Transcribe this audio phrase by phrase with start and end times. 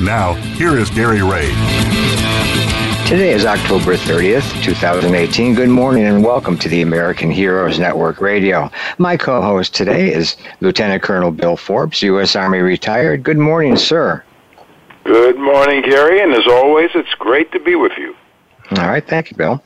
[0.00, 1.48] Now, here is Gary Ray.
[3.06, 5.54] Today is October 30th, 2018.
[5.54, 8.70] Good morning and welcome to the American Heroes Network Radio.
[8.96, 12.34] My co host today is Lieutenant Colonel Bill Forbes, U.S.
[12.34, 13.22] Army retired.
[13.22, 14.24] Good morning, sir.
[15.04, 18.16] Good morning, Gary, and as always, it's great to be with you.
[18.78, 19.62] All right, thank you, Bill.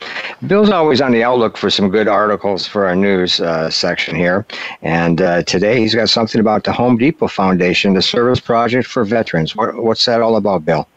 [0.46, 4.46] Bill's always on the outlook for some good articles for our news uh, section here.
[4.80, 9.04] And uh, today he's got something about the Home Depot Foundation, the service project for
[9.04, 9.54] veterans.
[9.54, 10.88] What, what's that all about, Bill?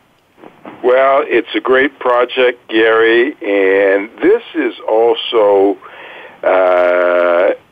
[0.83, 5.77] Well, it's a great project, Gary, and this is also
[6.43, 6.47] uh,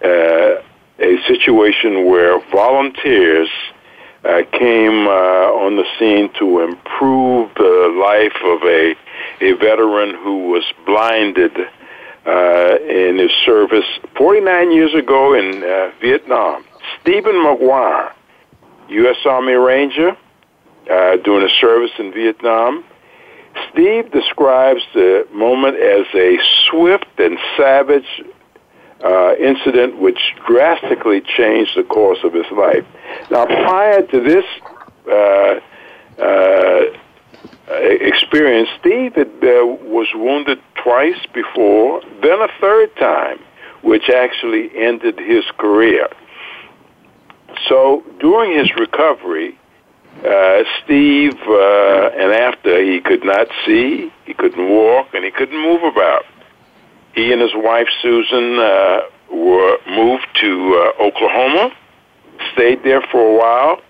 [0.04, 0.62] uh,
[1.00, 3.50] a situation where volunteers
[4.26, 8.96] uh, came uh, on the scene to improve the life of a
[9.42, 11.56] a veteran who was blinded
[12.26, 13.86] uh, in his service
[14.18, 16.66] 49 years ago in uh, Vietnam.
[17.02, 18.12] Stephen McGuire,
[18.90, 19.18] U.S.
[19.26, 20.18] Army Ranger,
[21.24, 22.84] doing a service in Vietnam.
[23.72, 26.38] Steve describes the moment as a
[26.70, 28.24] swift and savage
[29.04, 32.86] uh, incident which drastically changed the course of his life.
[33.30, 34.46] Now, prior to this
[35.12, 35.60] uh,
[36.22, 36.82] uh,
[37.68, 43.40] experience, Steve had, was wounded twice before, then a third time,
[43.82, 46.08] which actually ended his career.
[47.68, 49.58] So during his recovery,
[50.24, 55.60] uh, Steve, uh, and after he could not see, he couldn't walk, and he couldn't
[55.60, 56.24] move about.
[57.16, 59.02] He and his wife Susan uh,
[59.32, 61.72] were moved to uh, Oklahoma,
[62.54, 63.82] stayed there for a while,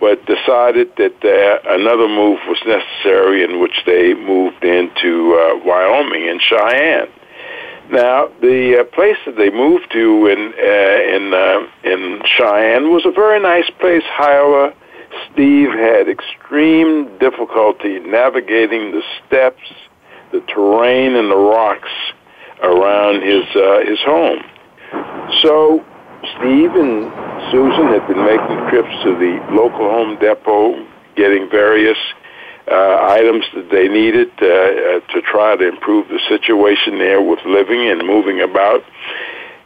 [0.00, 6.28] but decided that uh, another move was necessary, in which they moved into uh, Wyoming
[6.28, 7.08] and Cheyenne.
[7.90, 13.06] Now, the uh, place that they moved to in uh, in uh, in Cheyenne was
[13.06, 14.02] a very nice place.
[14.10, 14.74] However,
[15.32, 19.62] Steve had extreme difficulty navigating the steps,
[20.32, 21.90] the terrain, and the rocks
[22.62, 24.42] around his uh, his home.
[25.42, 25.84] So
[26.36, 27.10] Steve and
[27.50, 31.98] Susan had been making trips to the local Home Depot, getting various
[32.70, 37.38] uh, items that they needed uh, uh, to try to improve the situation there with
[37.46, 38.82] living and moving about.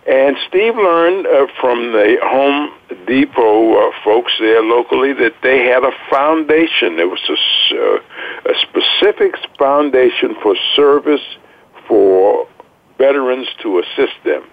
[0.06, 2.70] And Steve learned uh, from the Home
[3.06, 6.96] Depot uh, folks there locally that they had a foundation.
[6.96, 7.36] There was a,
[7.76, 11.24] uh, a specific foundation for service
[11.86, 12.48] for
[13.00, 14.44] veterans to assist them.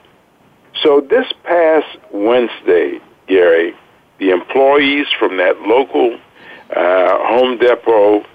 [0.82, 3.76] So this past Wednesday, Gary,
[4.20, 6.18] the employees from that local
[6.70, 8.26] uh, Home Depot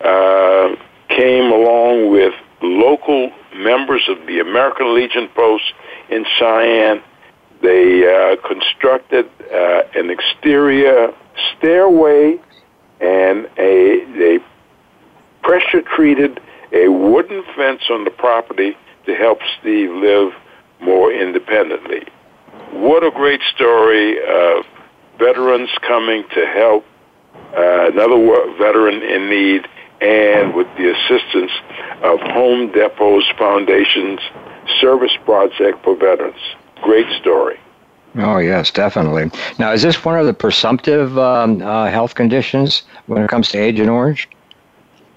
[0.00, 0.76] uh,
[1.08, 5.72] came along with local members of the American Legion Post
[6.10, 7.02] in Cheyenne.
[7.62, 11.14] They uh, constructed uh, an exterior
[11.56, 12.38] stairway
[13.00, 14.38] and a they
[15.42, 16.40] pressure treated
[16.72, 20.32] a wooden fence on the property to help Steve live
[20.80, 22.06] more independently.
[22.72, 24.64] What a great story of
[25.18, 26.84] veterans coming to help
[27.56, 28.16] uh, another
[28.58, 29.68] veteran in need
[30.00, 31.52] and with the assistance
[32.02, 34.20] of Home Depot's Foundation's
[34.80, 36.40] Service Project for Veterans.
[36.82, 37.58] Great story.
[38.16, 39.30] Oh, yes, definitely.
[39.58, 43.58] Now, is this one of the presumptive um, uh, health conditions when it comes to
[43.58, 44.28] Agent Orange?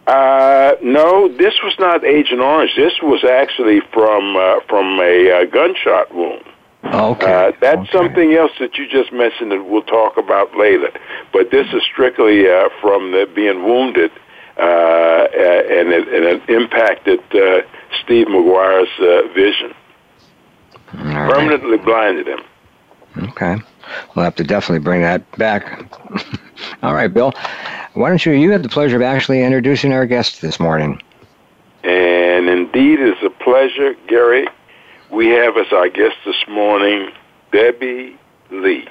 [0.08, 2.76] Uh, no, this was not Agent Orange.
[2.76, 6.46] This was actually from uh, from a uh, gunshot wound.
[6.86, 7.34] Okay.
[7.34, 7.92] Uh, that's okay.
[7.92, 10.92] something else that you just mentioned that we'll talk about later.
[11.34, 14.12] But this is strictly uh, from the being wounded,
[14.58, 17.66] uh, and, it, and it impacted uh,
[18.04, 19.74] Steve McGuire's uh, vision.
[20.94, 22.42] All Permanently blinded him.
[23.18, 23.58] Okay.
[24.16, 25.86] We'll have to definitely bring that back.
[26.84, 27.34] All right, Bill.
[27.94, 28.34] Why don't you?
[28.34, 31.02] You had the pleasure of actually introducing our guest this morning.
[31.84, 34.48] And indeed, it's a pleasure, Gary.
[35.12, 37.12] We have as our guest this morning
[37.52, 38.18] Debbie
[38.52, 38.88] Lee.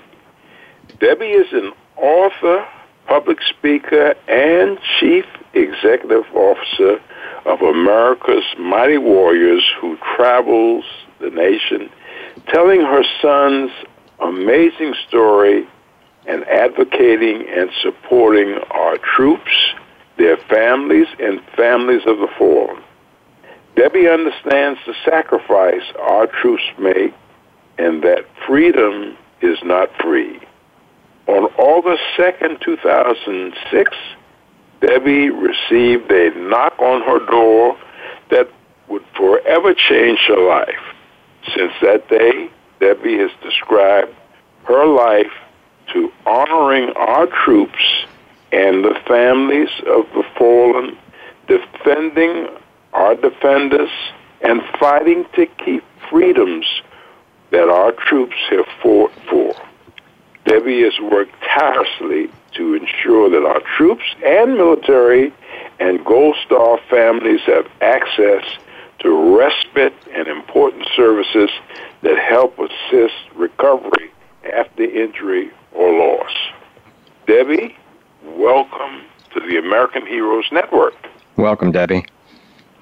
[1.01, 2.67] Debbie is an author,
[3.07, 7.01] public speaker, and chief executive officer
[7.45, 10.85] of America's Mighty Warriors who travels
[11.21, 11.91] the nation
[12.49, 13.71] telling her son's
[14.25, 15.67] amazing story
[16.27, 19.75] and advocating and supporting our troops,
[20.17, 22.83] their families and families of the fallen.
[23.77, 27.13] Debbie understands the sacrifice our troops make
[27.79, 30.41] and that freedom is not free.
[31.27, 33.97] On August 2nd, 2006,
[34.81, 37.77] Debbie received a knock on her door
[38.31, 38.49] that
[38.89, 40.95] would forever change her life.
[41.57, 42.51] Since that day,
[42.85, 44.15] Debbie has described
[44.65, 45.33] her life
[45.95, 48.05] to honoring our troops
[48.53, 50.95] and the families of the fallen,
[51.49, 52.47] defending
[52.93, 53.89] our defenders,
[54.43, 56.67] and fighting to keep freedoms
[57.53, 59.55] that our troops have fought for.
[60.45, 65.33] Debbie has worked tirelessly to ensure that our troops and military
[65.81, 68.45] and Gold Star families have access
[69.05, 71.51] to respite and important services
[72.03, 74.11] that help assist recovery
[74.53, 76.33] after injury or loss.
[77.27, 77.77] Debbie,
[78.25, 79.03] welcome
[79.35, 80.95] to the American Heroes Network.
[81.37, 82.07] Welcome, Debbie.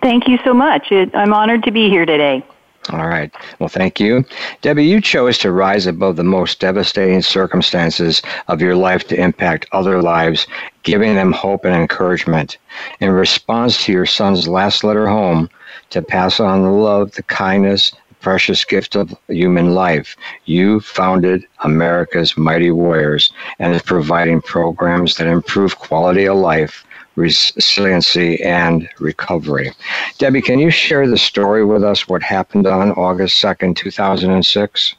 [0.01, 0.93] Thank you so much.
[0.93, 2.45] I'm honored to be here today.
[2.91, 3.31] All right.
[3.61, 4.25] Well, thank you.
[4.61, 9.67] Debbie, you chose to rise above the most devastating circumstances of your life to impact
[9.71, 10.49] other lives,
[10.83, 12.59] giving them hope and encouragement.
[12.99, 15.49] In response to your son's last letter home,
[15.91, 21.47] to pass on the love, the kindness, the precious gift of human life, you founded
[21.63, 26.85] America's Mighty Warriors and is providing programs that improve quality of life
[27.17, 29.71] resiliency and recovery.
[30.19, 34.95] Debbie, can you share the story with us, what happened on August 2nd, 2006?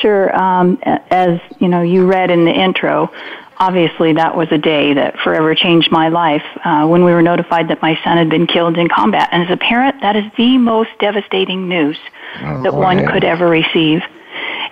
[0.00, 0.36] Sure.
[0.36, 3.10] Um, as you know, you read in the intro,
[3.58, 7.68] obviously that was a day that forever changed my life uh, when we were notified
[7.68, 9.28] that my son had been killed in combat.
[9.32, 11.98] And as a parent, that is the most devastating news
[12.42, 13.10] oh, that one yeah.
[13.10, 14.02] could ever receive.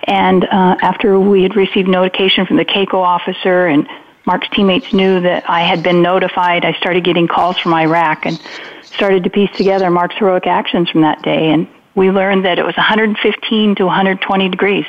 [0.03, 3.87] And uh, after we had received notification from the CACO officer and
[4.27, 6.65] Mark's teammates knew that I had been notified.
[6.65, 8.37] I started getting calls from Iraq and
[8.83, 11.49] started to piece together Mark's heroic actions from that day.
[11.49, 11.65] And
[11.95, 14.85] we learned that it was 115 to 120 degrees.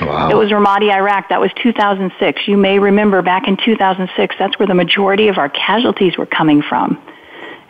[0.00, 0.30] Wow.
[0.30, 1.28] It was Ramadi, Iraq.
[1.28, 2.48] That was 2006.
[2.48, 6.62] You may remember back in 2006, that's where the majority of our casualties were coming
[6.62, 7.02] from.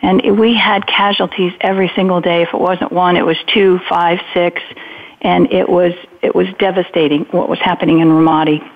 [0.01, 2.43] And we had casualties every single day.
[2.43, 4.61] If it wasn't one, it was two, five, six,
[5.19, 5.93] and it was
[6.23, 8.67] it was devastating what was happening in Ramadi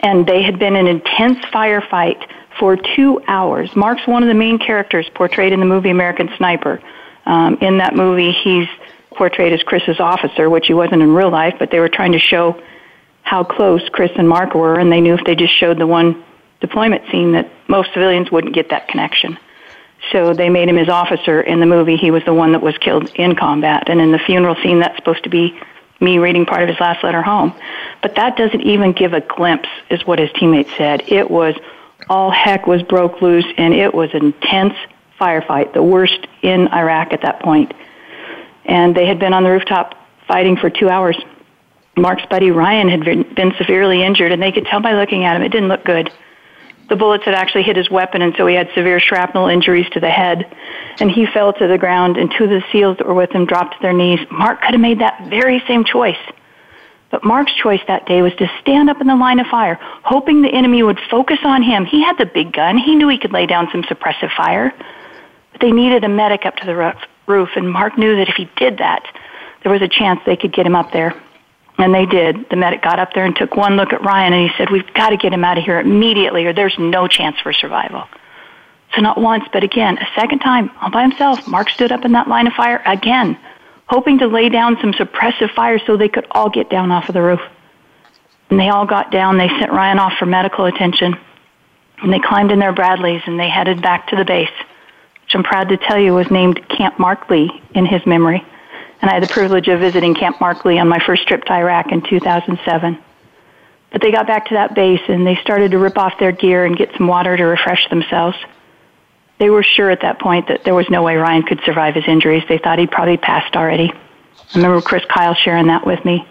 [0.00, 2.22] and they had been in an intense firefight
[2.58, 3.74] for two hours.
[3.76, 6.80] Mark's one of the main characters portrayed in the movie American Sniper.
[7.26, 8.68] Um, in that movie, he's
[9.16, 12.18] portrayed as Chris's officer, which he wasn't in real life, but they were trying to
[12.18, 12.62] show
[13.22, 16.24] how close Chris and Mark were, and they knew if they just showed the one
[16.60, 19.38] deployment scene that most civilians wouldn't get that connection.
[20.12, 21.96] So they made him his officer in the movie.
[21.96, 24.96] He was the one that was killed in combat, and in the funeral scene, that's
[24.96, 25.58] supposed to be
[26.00, 27.54] me reading part of his last letter home.
[28.02, 31.04] But that doesn't even give a glimpse, is what his teammate said.
[31.08, 31.54] It was
[32.08, 34.74] all heck was broke loose, and it was an intense
[35.20, 37.72] firefight, the worst in Iraq at that point.
[38.64, 39.94] And they had been on the rooftop
[40.28, 41.16] fighting for two hours.
[41.96, 45.42] Mark's buddy Ryan had been severely injured, and they could tell by looking at him
[45.42, 46.10] it didn't look good
[46.88, 50.00] the bullets had actually hit his weapon, and so he had severe shrapnel injuries to
[50.00, 50.46] the head.
[51.00, 53.44] And he fell to the ground, and two of the SEALs that were with him
[53.44, 54.20] dropped to their knees.
[54.30, 56.18] Mark could have made that very same choice.
[57.10, 60.42] But Mark's choice that day was to stand up in the line of fire, hoping
[60.42, 61.84] the enemy would focus on him.
[61.84, 62.78] He had the big gun.
[62.78, 64.72] He knew he could lay down some suppressive fire.
[65.52, 66.94] But they needed a medic up to the
[67.26, 69.04] roof, and Mark knew that if he did that,
[69.62, 71.20] there was a chance they could get him up there.
[71.78, 72.48] And they did.
[72.48, 74.92] The medic got up there and took one look at Ryan and he said, We've
[74.94, 78.04] got to get him out of here immediately or there's no chance for survival.
[78.94, 82.12] So not once, but again, a second time, all by himself, Mark stood up in
[82.12, 83.38] that line of fire again,
[83.88, 87.14] hoping to lay down some suppressive fire so they could all get down off of
[87.14, 87.40] the roof.
[88.48, 89.36] And they all got down.
[89.36, 91.16] They sent Ryan off for medical attention.
[91.98, 94.50] And they climbed in their Bradleys and they headed back to the base,
[95.22, 98.46] which I'm proud to tell you was named Camp Marc Lee in his memory
[99.06, 101.52] and I had the privilege of visiting Camp Marc Lee on my first trip to
[101.52, 102.98] Iraq in 2007.
[103.92, 106.64] But they got back to that base and they started to rip off their gear
[106.64, 108.36] and get some water to refresh themselves.
[109.38, 112.02] They were sure at that point that there was no way Ryan could survive his
[112.08, 112.42] injuries.
[112.48, 113.92] They thought he'd probably passed already.
[113.92, 116.26] I remember Chris Kyle sharing that with me.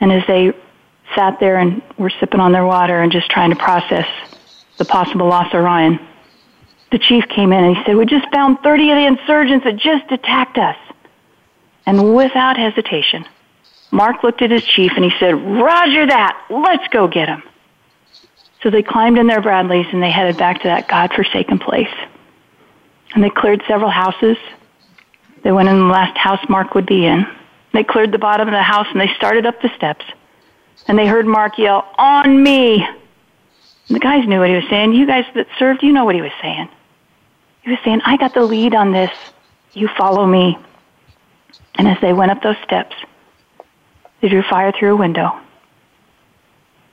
[0.00, 0.52] And as they
[1.14, 4.06] sat there and were sipping on their water and just trying to process
[4.76, 5.98] the possible loss of Ryan,
[6.92, 9.76] the chief came in and he said, We just found 30 of the insurgents that
[9.76, 10.76] just attacked us.
[11.86, 13.26] And without hesitation,
[13.90, 17.42] Mark looked at his chief and he said, Roger that, let's go get him.
[18.62, 21.92] So they climbed in their Bradleys and they headed back to that God-forsaken place.
[23.14, 24.36] And they cleared several houses.
[25.42, 27.26] They went in the last house Mark would be in.
[27.72, 30.04] They cleared the bottom of the house and they started up the steps.
[30.86, 32.84] And they heard Mark yell, On me!
[32.84, 34.92] And the guys knew what he was saying.
[34.92, 36.68] You guys that served, you know what he was saying.
[37.62, 39.10] He was saying, I got the lead on this.
[39.72, 40.58] You follow me.
[41.74, 42.94] And as they went up those steps,
[44.20, 45.38] they drew fire through a window.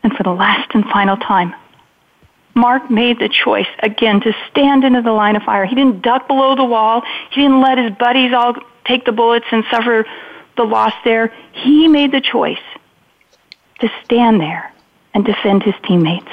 [0.04, 1.54] And for the last and final time,
[2.56, 5.66] Mark made the choice again to stand into the line of fire.
[5.66, 7.04] He didn't duck below the wall.
[7.32, 10.06] He didn't let his buddies all take the bullets and suffer
[10.56, 11.34] the loss there.
[11.52, 12.58] He made the choice
[13.80, 14.74] to stand there
[15.14, 16.32] and defend his teammates.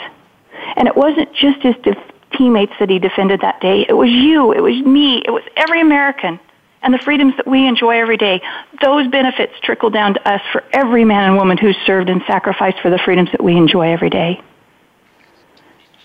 [0.77, 1.99] And it wasn't just his def-
[2.33, 3.85] teammates that he defended that day.
[3.87, 4.53] It was you.
[4.53, 5.23] It was me.
[5.27, 6.41] It was every American.
[6.85, 8.43] And the freedoms that we enjoy every day,
[8.83, 12.79] those benefits trickle down to us for every man and woman who's served and sacrificed
[12.81, 14.39] for the freedoms that we enjoy every day.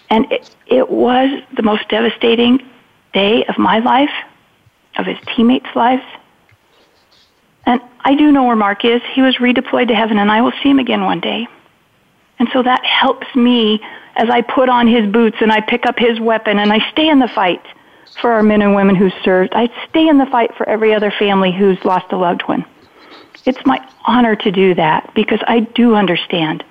[0.10, 2.66] And it, it was the most devastating
[3.14, 4.10] day of my life,
[4.98, 6.04] of his teammates' lives.
[7.66, 9.02] And I do know where Mark is.
[9.14, 11.46] He was redeployed to heaven, and I will see him again one day.
[12.40, 13.82] And so that helps me
[14.16, 17.10] as I put on his boots and I pick up his weapon and I stay
[17.10, 17.62] in the fight
[18.22, 19.54] for our men and women who served.
[19.54, 22.66] I stay in the fight for every other family who's lost a loved one.
[23.46, 26.64] It's my honor to do that because I do understand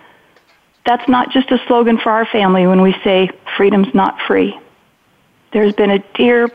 [0.85, 4.59] that's not just a slogan for our family when we say freedom's not free.
[5.53, 6.49] There's been a dear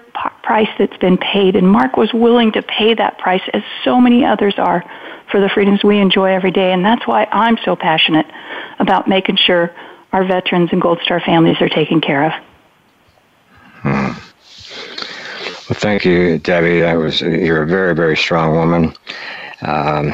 [0.44, 4.24] price that's been paid, and Mark was willing to pay that price, as so many
[4.24, 4.84] others are,
[5.32, 6.72] for the freedoms we enjoy every day.
[6.72, 8.28] And that's why I'm so passionate
[8.80, 9.74] about making sure
[10.12, 12.44] our veterans and Gold Star families are taken care of.
[13.82, 14.23] Hmm.
[15.74, 16.82] Thank you, Debbie.
[16.82, 18.94] That was you're a very, very strong woman.
[19.62, 20.14] Um,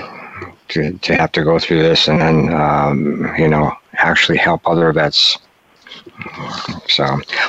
[0.69, 4.91] to, to have to go through this and then um, you know actually help other
[4.93, 5.37] vets.
[6.87, 7.05] So,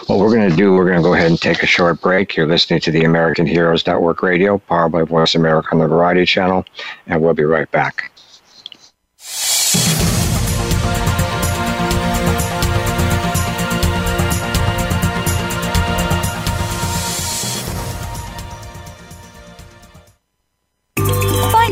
[0.06, 2.36] what we're going to do, we're going to go ahead and take a short break.
[2.36, 6.24] You're listening to the American Heroes Network Radio, powered by Voice America on the Variety
[6.24, 6.64] Channel,
[7.06, 8.09] and we'll be right back.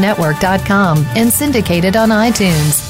[0.00, 2.89] Network.com and syndicated on iTunes.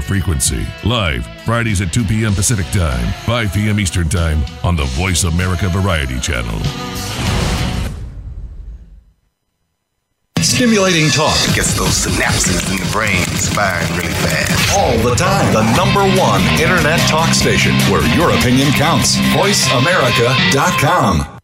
[0.00, 0.64] frequency.
[0.84, 2.34] Live Fridays at 2 p.m.
[2.34, 3.80] Pacific Time, 5 p.m.
[3.80, 6.58] Eastern Time on the Voice America Variety Channel.
[10.58, 13.24] Stimulating talk gets those synapses in the brain
[13.54, 14.76] firing really fast.
[14.76, 15.54] All the time.
[15.54, 19.16] The number one internet talk station where your opinion counts.
[19.34, 21.37] VoiceAmerica.com.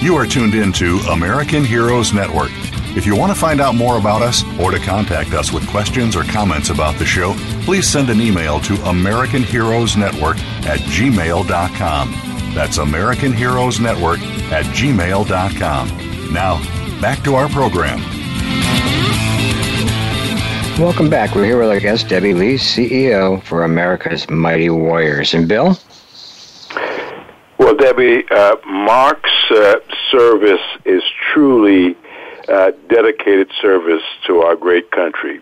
[0.00, 2.52] You are tuned in to American Heroes Network.
[2.96, 6.14] If you want to find out more about us or to contact us with questions
[6.14, 12.12] or comments about the show, please send an email to American Heroes Network at gmail.com.
[12.54, 14.20] That's American Heroes Network
[14.52, 16.32] at gmail.com.
[16.32, 17.98] Now, back to our program.
[20.78, 21.34] Welcome back.
[21.34, 25.34] We're here with our guest, Debbie Lee, CEO for America's Mighty Warriors.
[25.34, 25.76] And Bill?
[27.58, 29.76] Well, Debbie, uh, Mark's uh,
[30.10, 31.02] service is
[31.32, 31.96] truly
[32.48, 35.40] uh, dedicated service to our great country.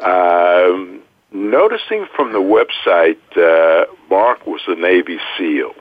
[0.00, 1.00] Um,
[1.32, 5.74] noticing from the website, uh, Mark was a Navy SEAL.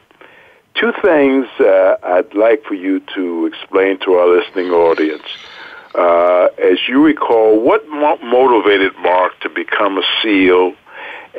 [0.79, 5.27] two things uh, I'd like for you to explain to our listening audience.
[5.95, 10.73] Uh, as you recall, what mo- motivated Mark to become a SEAL?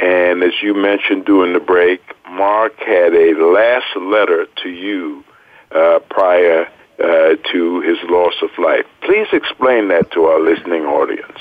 [0.00, 5.24] And as you mentioned during the break, Mark had a last letter to you
[5.72, 8.86] uh, prior uh, to his loss of life.
[9.02, 11.38] Please explain that to our listening audience.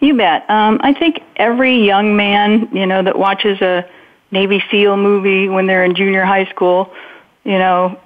[0.00, 0.48] You bet.
[0.50, 3.88] Um, I think every young man, you know, that watches a
[4.30, 6.92] Navy SEAL movie when they're in junior high school,
[7.44, 7.98] you know,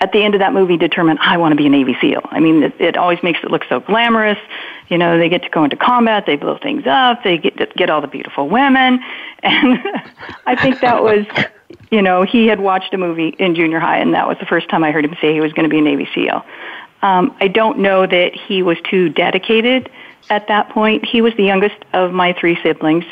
[0.00, 2.22] at the end of that movie determine I want to be a Navy SEAL.
[2.30, 4.38] I mean, it, it always makes it look so glamorous.
[4.88, 7.66] You know, they get to go into combat, they blow things up, they get to
[7.66, 9.00] get all the beautiful women,
[9.42, 9.78] and
[10.46, 11.26] I think that was,
[11.90, 14.68] you know, he had watched a movie in junior high, and that was the first
[14.68, 16.44] time I heard him say he was going to be a Navy SEAL.
[17.02, 19.90] Um, I don't know that he was too dedicated
[20.30, 21.04] at that point.
[21.04, 23.04] He was the youngest of my three siblings,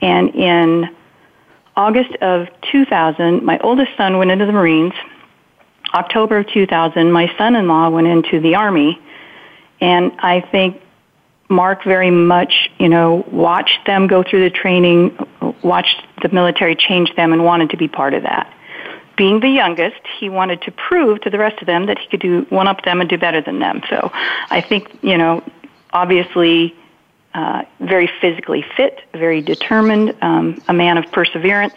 [0.00, 0.94] and in
[1.76, 4.94] August of 2000, my oldest son went into the Marines.
[5.94, 9.00] October of 2000, my son-in-law went into the Army,
[9.80, 10.80] and I think
[11.48, 15.16] Mark very much, you know, watched them go through the training,
[15.62, 18.52] watched the military change them, and wanted to be part of that.
[19.16, 22.20] Being the youngest, he wanted to prove to the rest of them that he could
[22.20, 23.82] do one up them and do better than them.
[23.88, 24.10] So,
[24.50, 25.42] I think, you know,
[25.92, 26.74] obviously,
[27.32, 31.74] uh, very physically fit, very determined, um, a man of perseverance,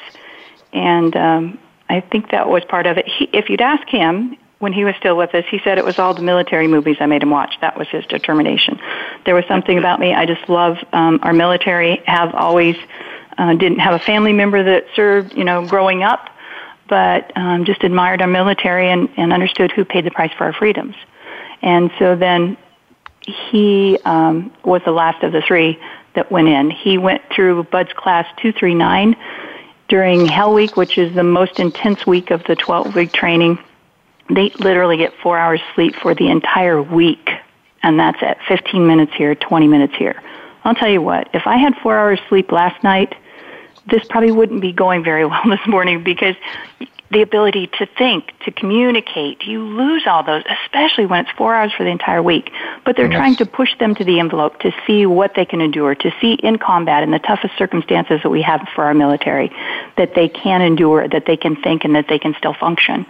[0.74, 1.60] and um,
[1.90, 3.08] I think that was part of it.
[3.08, 6.00] He, if you'd ask him when he was still with us, he said it was
[6.00, 7.56] all the military movies I made him watch.
[7.62, 8.80] That was his determination.
[9.26, 10.14] There was something about me.
[10.14, 12.02] I just love um, our military.
[12.06, 12.76] Have always
[13.38, 16.30] uh, didn't have a family member that served, you know, growing up,
[16.90, 20.54] but um, just admired our military and, and understood who paid the price for our
[20.54, 20.96] freedoms.
[21.62, 22.58] And so then
[23.22, 25.80] he um, was the last of the three
[26.16, 26.70] that went in.
[26.70, 29.16] He went through BUD/S class 239
[29.88, 33.58] during Hell Week, which is the most intense week of the 12 week training.
[34.30, 37.30] They literally get four hours sleep for the entire week,
[37.82, 40.22] and that's at 15 minutes here, 20 minutes here.
[40.64, 43.16] I'll tell you what, if I had four hours sleep last night,
[43.88, 46.36] this probably wouldn't be going very well this morning because
[47.12, 51.72] the ability to think, to communicate, you lose all those, especially when it's four hours
[51.76, 52.52] for the entire week.
[52.86, 53.18] But they're yes.
[53.18, 56.34] trying to push them to the envelope to see what they can endure, to see
[56.34, 59.52] in combat in the toughest circumstances that we have for our military
[59.98, 63.08] that they can endure, that they can think, and that they can still function.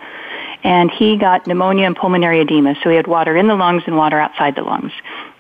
[0.63, 3.95] And he got pneumonia and pulmonary edema, so he had water in the lungs and
[3.95, 4.91] water outside the lungs.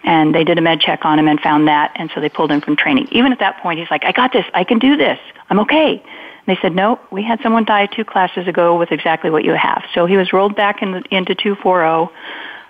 [0.03, 2.51] And they did a med check on him and found that, and so they pulled
[2.51, 3.09] him from training.
[3.11, 6.01] Even at that point, he's like, I got this, I can do this, I'm okay.
[6.47, 9.83] They said, no, we had someone die two classes ago with exactly what you have.
[9.93, 12.11] So he was rolled back in the, into 240.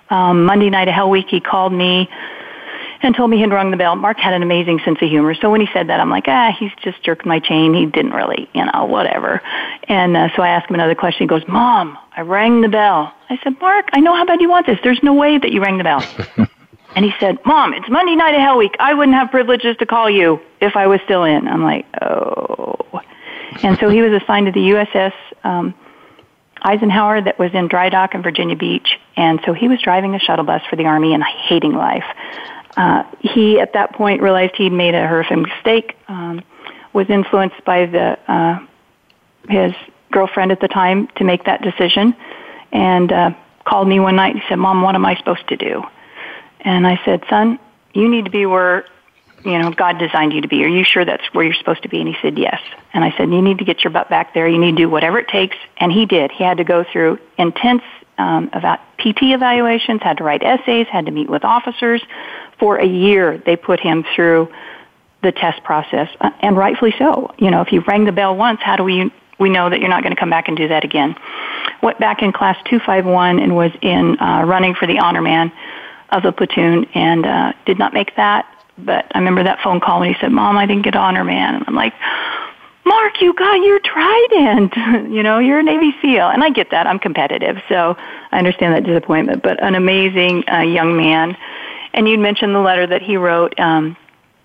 [0.09, 2.09] Um, Monday night of Hell Week, he called me
[3.01, 3.95] and told me he'd rung the bell.
[3.95, 5.33] Mark had an amazing sense of humor.
[5.33, 7.73] So when he said that, I'm like, ah, he's just jerked my chain.
[7.73, 9.41] He didn't really, you know, whatever.
[9.83, 11.23] And uh, so I asked him another question.
[11.23, 13.13] He goes, Mom, I rang the bell.
[13.29, 14.79] I said, Mark, I know how bad you want this.
[14.83, 16.03] There's no way that you rang the bell.
[16.95, 18.75] and he said, Mom, it's Monday night of Hell Week.
[18.79, 21.47] I wouldn't have privileges to call you if I was still in.
[21.47, 23.01] I'm like, oh.
[23.63, 25.73] And so he was assigned to the USS um,
[26.61, 28.99] Eisenhower that was in dry dock in Virginia Beach.
[29.15, 32.03] And so he was driving a shuttle bus for the Army and hating life.
[32.77, 36.41] Uh, he, at that point, realized he'd made a horrific mistake, um,
[36.93, 38.59] was influenced by the, uh,
[39.47, 39.73] his
[40.11, 42.15] girlfriend at the time to make that decision,
[42.71, 43.31] and uh,
[43.65, 45.83] called me one night and said, Mom, what am I supposed to do?
[46.61, 47.59] And I said, Son,
[47.93, 48.85] you need to be where
[49.45, 50.63] you know, God designed you to be.
[50.63, 51.99] Are you sure that's where you're supposed to be?
[51.99, 52.59] And he said, yes.
[52.93, 54.47] And I said, you need to get your butt back there.
[54.47, 55.57] You need to do whatever it takes.
[55.77, 56.31] And he did.
[56.31, 57.83] He had to go through intense
[58.17, 62.01] um, about PT evaluations, had to write essays, had to meet with officers.
[62.59, 64.51] For a year, they put him through
[65.21, 67.33] the test process, uh, and rightfully so.
[67.37, 69.89] You know, if you rang the bell once, how do we we know that you're
[69.89, 71.15] not going to come back and do that again?
[71.81, 75.51] Went back in class 251 and was in uh, running for the honor man
[76.09, 78.45] of the platoon and uh, did not make that
[78.85, 81.55] but I remember that phone call when he said, Mom, I didn't get honor man.
[81.55, 81.93] And I'm like,
[82.85, 84.73] Mark, you got your trident.
[85.11, 86.29] you know, you're a Navy SEAL.
[86.29, 86.87] And I get that.
[86.87, 87.61] I'm competitive.
[87.67, 87.97] So
[88.31, 91.37] I understand that disappointment, but an amazing uh, young man.
[91.93, 93.59] And you'd mentioned the letter that he wrote.
[93.59, 93.97] Um,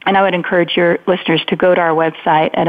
[0.06, 2.66] and I would encourage your listeners to go to our website at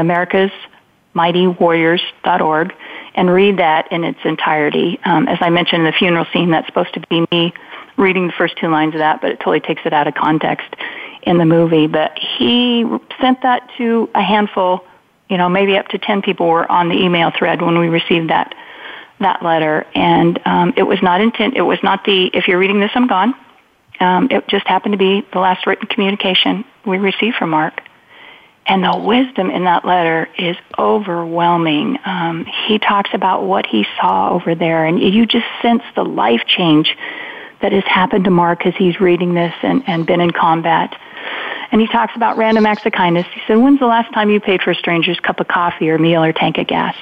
[1.14, 2.74] americasmightywarriors.org
[3.14, 4.98] and read that in its entirety.
[5.04, 7.52] Um, as I mentioned in the funeral scene, that's supposed to be me
[7.96, 10.74] reading the first two lines of that, but it totally takes it out of context
[11.22, 12.84] in the movie, but he
[13.20, 14.84] sent that to a handful,
[15.28, 18.30] you know, maybe up to 10 people were on the email thread when we received
[18.30, 18.54] that
[19.18, 22.80] that letter and um, it was not intent it was not the if you're reading
[22.80, 23.34] this i'm gone
[24.00, 27.82] um, it just happened to be the last written communication we received from mark
[28.66, 31.98] And the wisdom in that letter is overwhelming.
[32.04, 36.42] Um, he talks about what he saw over there, and you just sense the life
[36.46, 36.96] change
[37.60, 40.94] that has happened to Mark as he's reading this and, and been in combat.
[41.72, 43.26] And he talks about random acts of kindness.
[43.32, 45.98] He said, When's the last time you paid for a stranger's cup of coffee or
[45.98, 46.94] meal or tank of gas?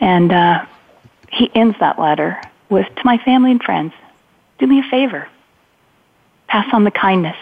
[0.00, 0.64] And uh,
[1.30, 3.92] he ends that letter with, To my family and friends,
[4.58, 5.28] do me a favor.
[6.52, 7.38] Pass on the kindness,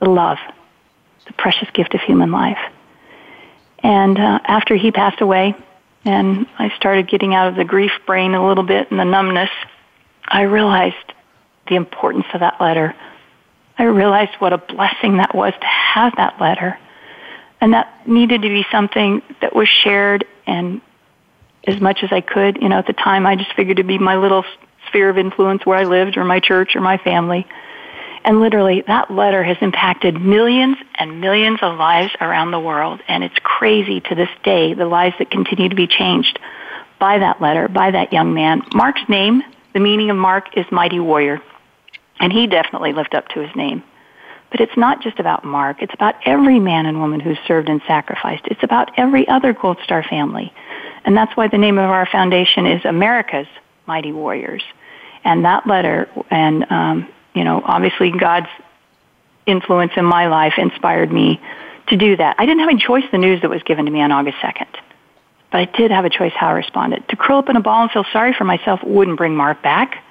[0.00, 0.38] the love,
[1.24, 2.58] the precious gift of human life.
[3.78, 5.54] And uh, after he passed away,
[6.04, 9.50] and I started getting out of the grief brain a little bit and the numbness,
[10.26, 10.96] I realized
[11.68, 12.92] the importance of that letter.
[13.78, 16.76] I realized what a blessing that was to have that letter.
[17.60, 20.80] And that needed to be something that was shared and
[21.68, 22.60] as much as I could.
[22.60, 24.44] You know, at the time I just figured it'd be my little
[24.88, 27.46] sphere of influence where I lived or my church or my family.
[28.24, 33.00] And literally, that letter has impacted millions and millions of lives around the world.
[33.08, 36.38] And it's crazy to this day, the lives that continue to be changed
[36.98, 38.62] by that letter, by that young man.
[38.74, 41.40] Mark's name, the meaning of Mark is mighty warrior.
[42.18, 43.82] And he definitely lived up to his name.
[44.50, 45.80] But it's not just about Mark.
[45.80, 48.42] It's about every man and woman who's served and sacrificed.
[48.46, 50.52] It's about every other Gold Star family.
[51.04, 53.46] And that's why the name of our foundation is America's
[53.86, 54.62] Mighty Warriors.
[55.24, 58.48] And that letter and um, you know, obviously God's
[59.46, 61.40] influence in my life inspired me
[61.88, 62.36] to do that.
[62.38, 64.68] I didn't have a choice the news that was given to me on August 2nd.
[65.50, 67.08] But I did have a choice how I responded.
[67.08, 70.02] To curl up in a ball and feel sorry for myself wouldn't bring Mark back.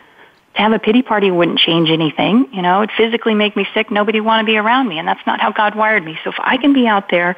[0.55, 2.49] To have a pity party wouldn't change anything.
[2.51, 3.89] You know, it'd physically make me sick.
[3.89, 6.19] Nobody want to be around me, and that's not how God wired me.
[6.23, 7.37] So if I can be out there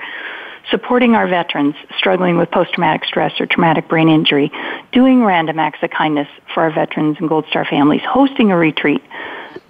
[0.70, 4.52] supporting our veterans struggling with post-traumatic stress or traumatic brain injury,
[4.92, 9.04] doing random acts of kindness for our veterans and Gold Star families, hosting a retreat,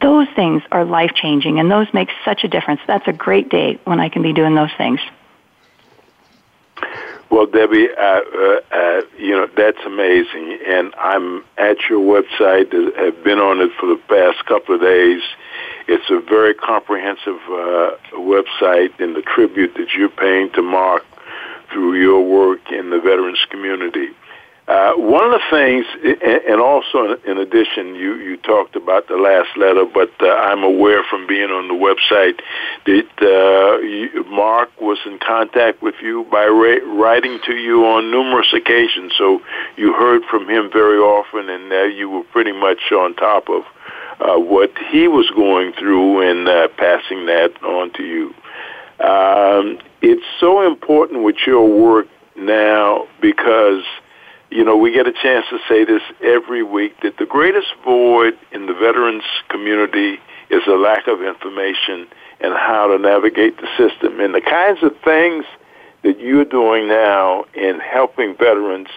[0.02, 2.82] those things are life changing and those make such a difference.
[2.88, 5.00] That's a great day when I can be doing those things.
[7.30, 12.74] Well, Debbie, uh, uh, uh, you know that's amazing, and I'm at your website.
[12.98, 15.22] Have been on it for the past couple of days.
[15.88, 21.06] It's a very comprehensive uh, website, and the tribute that you're paying to Mark
[21.72, 24.10] through your work in the veterans community.
[24.67, 25.86] Uh, one of the things,
[26.47, 31.04] and also in addition, you, you talked about the last letter, but uh, I'm aware
[31.10, 32.39] from being on the website
[32.86, 39.13] that uh, Mark was in contact with you by writing to you on numerous occasions.
[39.17, 39.41] So
[39.78, 43.63] you heard from him very often, and uh, you were pretty much on top of
[44.19, 48.28] uh, what he was going through and uh, passing that on to you.
[49.04, 53.84] Um, it's so important with your work now because–
[54.52, 58.38] you know, we get a chance to say this every week that the greatest void
[58.52, 62.06] in the veterans community is a lack of information
[62.42, 64.20] and how to navigate the system.
[64.20, 65.46] And the kinds of things
[66.04, 68.90] that you're doing now in helping veterans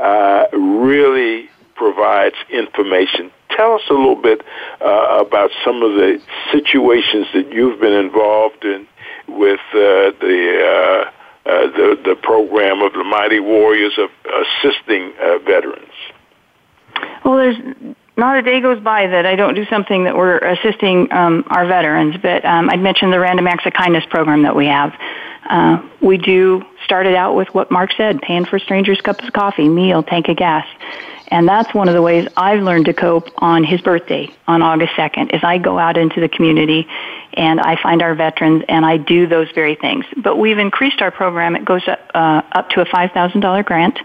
[0.00, 3.30] uh, really provides information.
[3.50, 4.42] Tell us a little bit
[4.80, 8.86] uh, about some of the situations that you've been involved in
[9.28, 11.12] with uh, the
[11.48, 14.10] uh, the the program of the Mighty Warriors of
[14.44, 15.92] assisting uh, veterans.
[17.24, 17.56] Well, there's
[18.18, 21.66] not a day goes by that I don't do something that we're assisting um, our
[21.66, 22.16] veterans.
[22.20, 24.92] But um, I'd mentioned the Random Acts of Kindness program that we have.
[25.48, 29.68] Uh, we do started out with what Mark said, paying for strangers' cups of coffee,
[29.68, 30.66] meal, tank of gas.
[31.28, 34.94] And that's one of the ways I've learned to cope on his birthday on August
[34.94, 36.88] 2nd is I go out into the community
[37.34, 40.04] and I find our veterans and I do those very things.
[40.16, 41.56] But we've increased our program.
[41.56, 43.98] It goes up, uh, up to a $5,000 grant.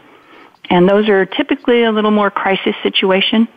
[0.70, 3.48] And those are typically a little more crisis situation.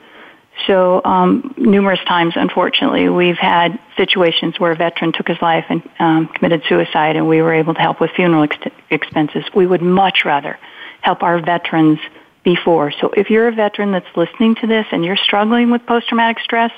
[0.66, 5.82] So um, numerous times, unfortunately, we've had situations where a veteran took his life and
[5.98, 9.44] um, committed suicide, and we were able to help with funeral ex- expenses.
[9.54, 10.58] We would much rather
[11.02, 11.98] help our veterans
[12.42, 12.92] before.
[13.00, 16.72] So if you're a veteran that's listening to this and you're struggling with post-traumatic stress,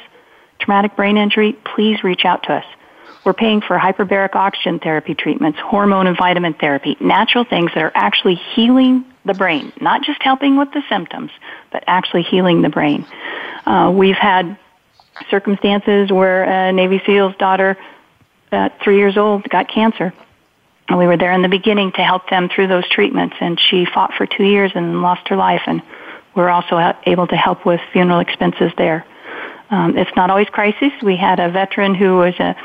[0.58, 2.64] traumatic brain injury, please reach out to us.
[3.24, 7.92] We're paying for hyperbaric oxygen therapy treatments, hormone and vitamin therapy, natural things that are
[7.94, 11.30] actually healing the brain, not just helping with the symptoms,
[11.70, 13.06] but actually healing the brain.
[13.66, 14.58] Uh, we've had
[15.30, 17.76] circumstances where a Navy SEAL's daughter,
[18.50, 20.14] at three years old, got cancer
[20.88, 23.84] And we were there in the beginning to help them through those treatments, and she
[23.84, 25.62] fought for two years and lost her life.
[25.66, 25.82] And
[26.34, 29.04] we're also able to help with funeral expenses there.
[29.70, 30.92] Um, it's not always crisis.
[31.02, 32.56] We had a veteran who was a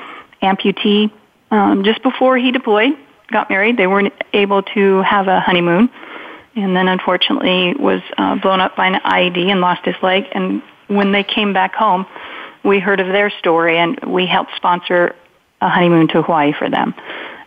[0.43, 1.11] amputee
[1.51, 2.91] um, just before he deployed,
[3.31, 3.77] got married.
[3.77, 5.89] They weren't able to have a honeymoon,
[6.55, 10.25] and then unfortunately was uh, blown up by an IED and lost his leg.
[10.31, 12.05] And when they came back home,
[12.63, 15.15] we heard of their story, and we helped sponsor
[15.61, 16.93] a honeymoon to Hawaii for them.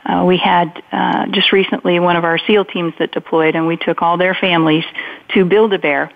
[0.04, 3.76] Uh, we had uh, just recently one of our SEAL teams that deployed, and we
[3.76, 4.84] took all their families
[5.34, 6.12] to build a bear.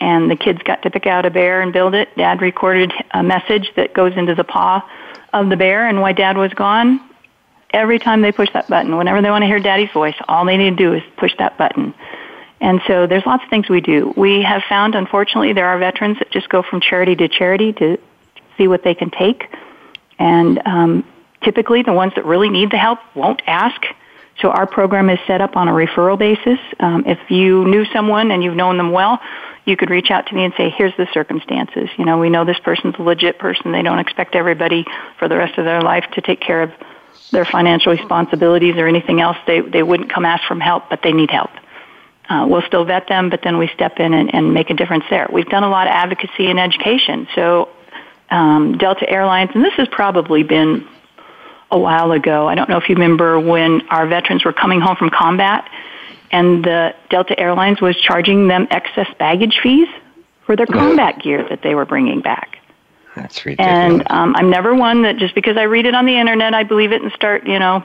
[0.00, 2.08] And the kids got to pick out a bear and build it.
[2.16, 4.82] Dad recorded a message that goes into the paw
[5.32, 7.00] of the bear, and why Dad was gone,
[7.70, 10.56] every time they push that button, whenever they want to hear Daddy's voice, all they
[10.56, 11.94] need to do is push that button.
[12.60, 14.12] And so there's lots of things we do.
[14.16, 17.98] We have found, unfortunately, there are veterans that just go from charity to charity to
[18.56, 19.44] see what they can take.
[20.18, 21.04] And um,
[21.44, 23.80] typically, the ones that really need the help won't ask.
[24.40, 26.58] So our program is set up on a referral basis.
[26.80, 29.20] Um, if you knew someone and you've known them well,
[29.68, 31.88] you could reach out to me and say, here's the circumstances.
[31.96, 33.72] You know, we know this person's a legit person.
[33.72, 34.84] They don't expect everybody
[35.18, 36.72] for the rest of their life to take care of
[37.30, 39.36] their financial responsibilities or anything else.
[39.46, 41.50] They, they wouldn't come ask for help, but they need help.
[42.28, 45.04] Uh, we'll still vet them, but then we step in and, and make a difference
[45.08, 45.28] there.
[45.32, 47.26] We've done a lot of advocacy and education.
[47.34, 47.70] So
[48.30, 50.86] um, Delta Airlines, and this has probably been
[51.70, 52.48] a while ago.
[52.48, 55.70] I don't know if you remember when our veterans were coming home from combat
[56.30, 59.88] and the Delta Airlines was charging them excess baggage fees
[60.44, 62.58] for their combat gear that they were bringing back.
[63.14, 63.72] That's ridiculous.
[63.72, 66.62] And um, I'm never one that just because I read it on the internet, I
[66.62, 67.84] believe it and start, you know,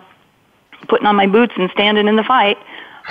[0.88, 2.58] putting on my boots and standing in the fight.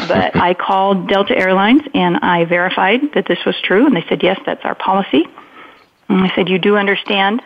[0.08, 4.22] But I called Delta Airlines and I verified that this was true, and they said,
[4.22, 5.26] yes, that's our policy.
[6.08, 7.42] And I said, you do understand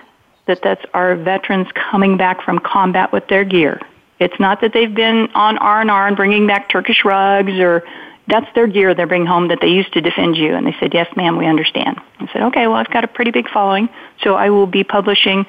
[0.47, 3.81] that that's our veterans coming back from combat with their gear.
[4.19, 7.83] It's not that they've been on R&R and bringing back Turkish rugs or
[8.29, 10.55] that's their gear they're bringing home that they used to defend you.
[10.55, 12.01] And they said, yes, ma'am, we understand.
[12.19, 13.89] I said, okay, well, I've got a pretty big following,
[14.23, 15.47] so I will be publishing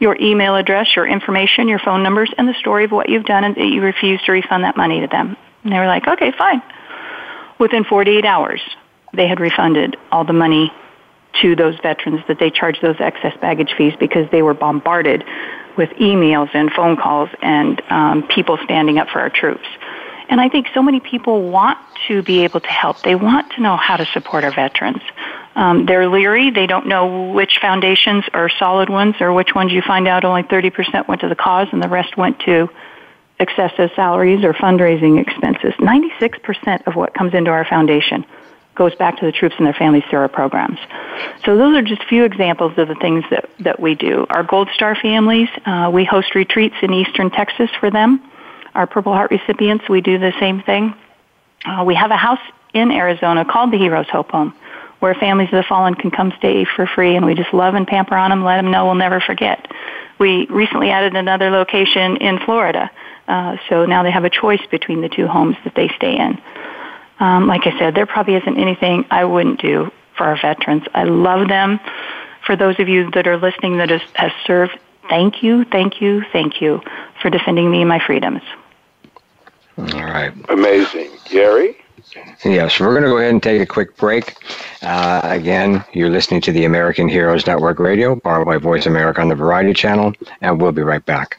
[0.00, 3.44] your email address, your information, your phone numbers, and the story of what you've done
[3.44, 5.36] and that you refused to refund that money to them.
[5.64, 6.62] And they were like, okay, fine.
[7.58, 8.60] Within 48 hours,
[9.12, 10.72] they had refunded all the money
[11.42, 15.24] to those veterans that they charged those excess baggage fees because they were bombarded
[15.78, 19.66] with emails and phone calls and um, people standing up for our troops.
[20.28, 23.02] And I think so many people want to be able to help.
[23.02, 25.00] They want to know how to support our veterans.
[25.54, 26.50] Um, they're leery.
[26.50, 30.42] They don't know which foundations are solid ones or which ones you find out only
[30.42, 32.68] 30% went to the cause and the rest went to
[33.40, 35.72] excessive salaries or fundraising expenses.
[35.78, 38.26] 96% of what comes into our foundation
[38.78, 40.78] goes back to the troops and their families through our programs.
[41.44, 44.26] So those are just a few examples of the things that, that we do.
[44.30, 48.22] Our Gold Star families, uh, we host retreats in eastern Texas for them.
[48.74, 50.94] Our Purple Heart recipients, we do the same thing.
[51.66, 52.40] Uh, we have a house
[52.72, 54.54] in Arizona called the Heroes Hope Home
[55.00, 57.86] where families of the fallen can come stay for free and we just love and
[57.86, 59.70] pamper on them, let them know we'll never forget.
[60.18, 62.90] We recently added another location in Florida,
[63.28, 66.40] uh, so now they have a choice between the two homes that they stay in.
[67.20, 70.84] Um, like I said, there probably isn't anything I wouldn't do for our veterans.
[70.94, 71.80] I love them.
[72.46, 74.78] For those of you that are listening that has, has served,
[75.08, 76.80] thank you, thank you, thank you
[77.20, 78.42] for defending me and my freedoms.
[79.76, 80.32] All right.
[80.48, 81.10] Amazing.
[81.30, 81.76] Gary?
[82.44, 84.34] Yes, we're going to go ahead and take a quick break.
[84.82, 89.28] Uh, again, you're listening to the American Heroes Network Radio, powered by Voice America on
[89.28, 91.38] the Variety Channel, and we'll be right back.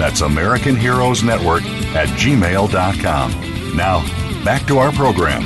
[0.00, 1.62] That's American Heroes Network
[1.94, 3.76] at gmail.com.
[3.76, 4.00] Now,
[4.42, 5.42] back to our program.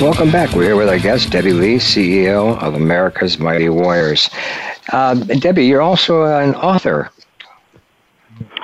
[0.00, 0.54] Welcome back.
[0.54, 4.30] We're here with our guest, Debbie Lee, CEO of America's Mighty Warriors.
[4.94, 7.10] Uh, Debbie, you're also an author.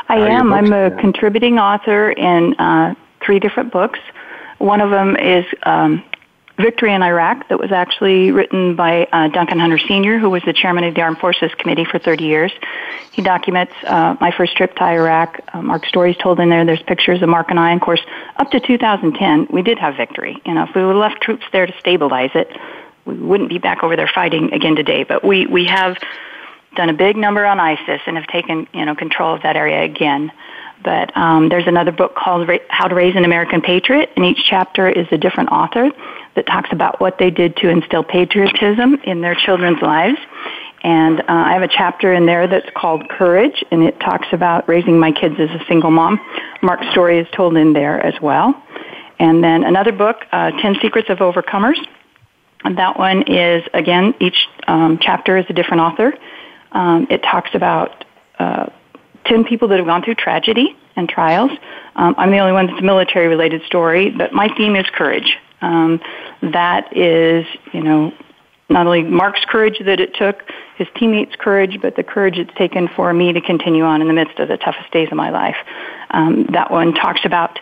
[0.09, 0.54] I am.
[0.54, 3.98] I'm a contributing author in uh, three different books.
[4.57, 6.02] One of them is um,
[6.58, 10.52] Victory in Iraq, that was actually written by uh, Duncan Hunter Sr., who was the
[10.52, 12.52] chairman of the Armed Forces Committee for 30 years.
[13.12, 15.38] He documents uh, my first trip to Iraq.
[15.52, 16.64] Uh, Mark's stories told in there.
[16.64, 17.74] There's pictures of Mark and I.
[17.74, 18.00] Of course,
[18.38, 20.42] up to 2010, we did have victory.
[20.44, 22.50] You know, if we would left troops there to stabilize it,
[23.04, 25.04] we wouldn't be back over there fighting again today.
[25.04, 25.96] But we, we have
[26.74, 29.84] done a big number on ISIS and have taken, you know, control of that area
[29.84, 30.32] again.
[30.82, 34.88] But um, there's another book called How to Raise an American Patriot, and each chapter
[34.88, 35.90] is a different author
[36.38, 40.18] that talks about what they did to instill patriotism in their children's lives.
[40.85, 44.68] And uh, I have a chapter in there that's called Courage, and it talks about
[44.68, 46.20] raising my kids as a single mom.
[46.62, 48.55] Mark's story is told in there as well.
[49.18, 51.85] And then another book, uh, 10 Secrets of Overcomers.
[52.62, 56.14] And that one is, again, each um, chapter is a different author.
[56.70, 58.05] Um, it talks about
[58.38, 58.66] uh,
[59.27, 61.51] 10 people that have gone through tragedy and trials.
[61.96, 65.37] Um, I'm the only one that's a military related story, but my theme is courage.
[65.60, 66.00] Um,
[66.42, 68.12] that is, you know,
[68.68, 70.42] not only Mark's courage that it took,
[70.76, 74.14] his teammates' courage, but the courage it's taken for me to continue on in the
[74.14, 75.56] midst of the toughest days of my life.
[76.10, 77.58] Um, that one talks about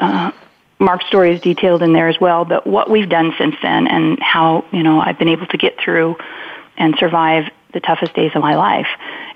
[0.00, 0.32] uh,
[0.78, 4.18] Mark's story is detailed in there as well, but what we've done since then and
[4.20, 6.16] how you know I've been able to get through
[6.76, 8.88] and survive the toughest days of my life.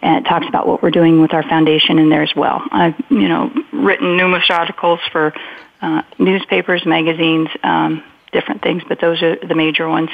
[0.03, 2.63] And it talks about what we're doing with our foundation in there as well.
[2.71, 5.35] I've, you know, written numerous articles for
[5.81, 10.11] uh, newspapers, magazines, um, different things, but those are the major ones.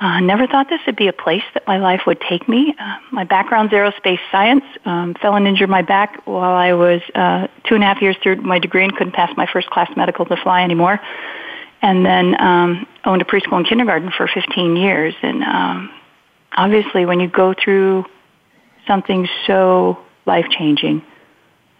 [0.00, 2.74] Uh, never thought this would be a place that my life would take me.
[2.76, 4.64] Uh, my background's aerospace science.
[4.84, 8.16] Um, fell and injured my back while I was uh, two and a half years
[8.20, 10.98] through my degree and couldn't pass my first class medical to fly anymore.
[11.82, 15.14] And then um, owned a preschool and kindergarten for 15 years.
[15.22, 15.90] And um,
[16.56, 18.04] obviously when you go through
[18.88, 21.02] something so life changing,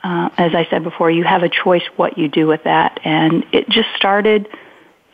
[0.02, 3.00] uh, as I said before, you have a choice what you do with that.
[3.04, 4.48] And it just started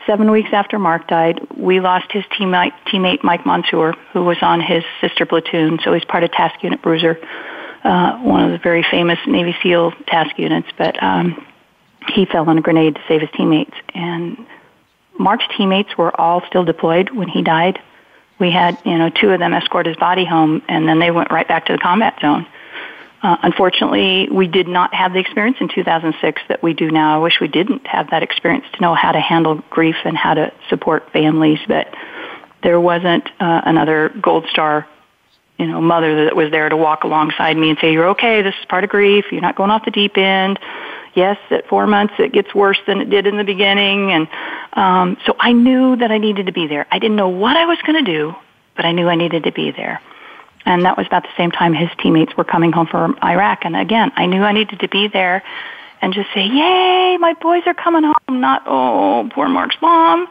[0.06, 1.40] seven weeks after Mark died.
[1.56, 6.04] We lost his teammate, teammate Mike Monsoor, who was on his sister platoon, so he's
[6.04, 7.18] part of Task Unit Bruiser,
[7.84, 10.68] uh, one of the very famous Navy SEAL task units.
[10.78, 11.46] But um,
[12.14, 13.74] he fell on a grenade to save his teammates.
[13.94, 14.46] And
[15.18, 17.78] Mark's teammates were all still deployed when he died
[18.38, 21.30] we had you know two of them escort his body home, and then they went
[21.30, 22.46] right back to the combat zone.
[23.22, 27.16] Uh, unfortunately, we did not have the experience in 2006 that we do now.
[27.16, 30.34] I wish we didn't have that experience to know how to handle grief and how
[30.34, 31.92] to support families, but
[32.62, 34.86] there wasn't uh, another gold star
[35.58, 38.54] you know mother that was there to walk alongside me and say you're okay this
[38.60, 40.56] is part of grief you're not going off the deep end
[41.18, 44.12] yes, at four months it gets worse than it did in the beginning.
[44.12, 44.28] And
[44.72, 46.86] um, so I knew that I needed to be there.
[46.90, 48.34] I didn't know what I was going to do,
[48.76, 50.00] but I knew I needed to be there.
[50.68, 53.64] And that was about the same time his teammates were coming home from Iraq.
[53.64, 55.42] And again, I knew I needed to be there
[56.02, 60.28] and just say, yay, my boys are coming home, not, oh, poor Mark's mom.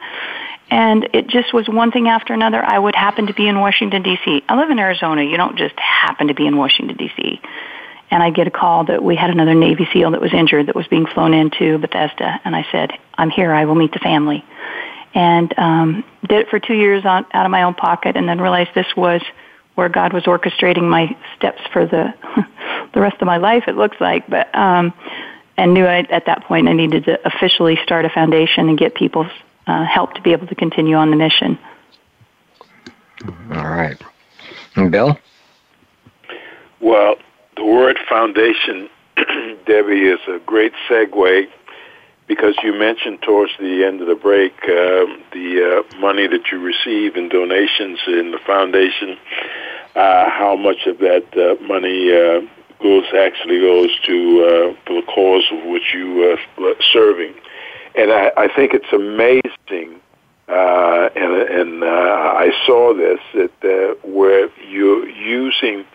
[0.70, 2.64] And it just was one thing after another.
[2.64, 4.44] I would happen to be in Washington, D.C.
[4.48, 5.24] I live in Arizona.
[5.24, 7.42] You don't just happen to be in Washington, D.C
[8.10, 10.76] and I get a call that we had another Navy SEAL that was injured that
[10.76, 13.52] was being flown into Bethesda, and I said, "I'm here.
[13.52, 14.46] I will meet the family."
[15.14, 18.40] And um, did it for two years on, out of my own pocket, and then
[18.40, 19.22] realized this was
[19.78, 22.12] where God was orchestrating my steps for the
[22.96, 23.66] the rest of my life.
[23.68, 24.92] It looks like, but um,
[25.56, 28.96] and knew I, at that point I needed to officially start a foundation and get
[28.96, 29.32] people's
[29.68, 31.60] uh, help to be able to continue on the mission.
[33.52, 34.02] All right,
[34.76, 35.20] and Bill.
[36.82, 37.16] Well,
[37.56, 38.90] the word foundation,
[39.68, 41.48] Debbie, is a great segue
[42.28, 46.60] because you mentioned towards the end of the break um, the uh, money that you
[46.60, 49.18] receive in donations in the foundation,
[49.96, 52.42] uh, how much of that uh, money uh,
[52.84, 57.34] goes actually goes to uh, the cause of which you are uh, serving,
[57.96, 60.02] and I, I think it's amazing.
[60.50, 65.86] And and I saw this that where you're using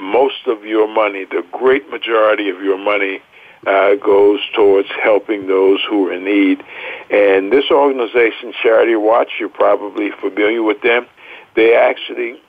[0.00, 3.20] most of your money, the great majority of your money,
[3.66, 6.62] uh, goes towards helping those who are in need.
[7.10, 11.06] And this organization, Charity Watch, you're probably familiar with them.
[11.54, 12.40] They actually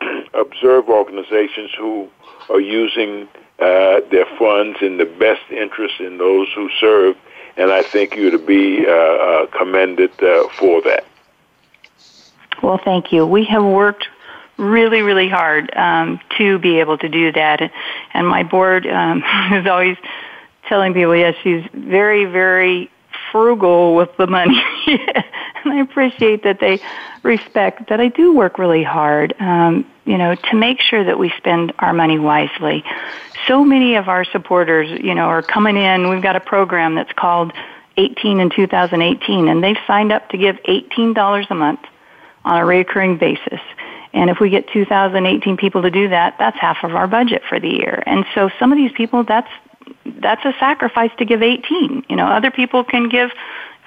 [0.34, 2.08] observe organizations who
[2.48, 7.16] are using uh, their funds in the best interest in those who serve,
[7.56, 11.04] and I think you to be uh, uh, commended uh, for that.
[12.62, 13.26] Well, thank you.
[13.26, 14.08] We have worked
[14.56, 17.70] really, really hard um, to be able to do that,
[18.12, 19.18] and my board um,
[19.52, 19.96] is always
[20.68, 22.90] telling people, yes, she's very, very
[23.30, 24.60] frugal with the money.
[24.86, 26.80] and I appreciate that they
[27.22, 31.32] respect that I do work really hard, um, you know, to make sure that we
[31.38, 32.84] spend our money wisely.
[33.48, 36.08] So many of our supporters, you know, are coming in.
[36.08, 37.52] We've got a program that's called
[37.96, 41.80] 18 in 2018, and they've signed up to give $18 a month
[42.44, 43.60] on a recurring basis.
[44.12, 47.58] And if we get 2018 people to do that, that's half of our budget for
[47.58, 48.02] the year.
[48.06, 49.50] And so some of these people, that's
[50.04, 52.06] that's a sacrifice to give 18.
[52.08, 53.30] You know, other people can give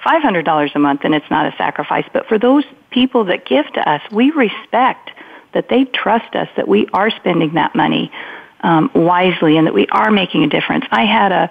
[0.04, 2.04] $500 a month and it's not a sacrifice.
[2.12, 5.10] But for those people that give to us, we respect
[5.52, 8.12] that they trust us that we are spending that money
[8.60, 10.84] um, wisely and that we are making a difference.
[10.90, 11.50] I had a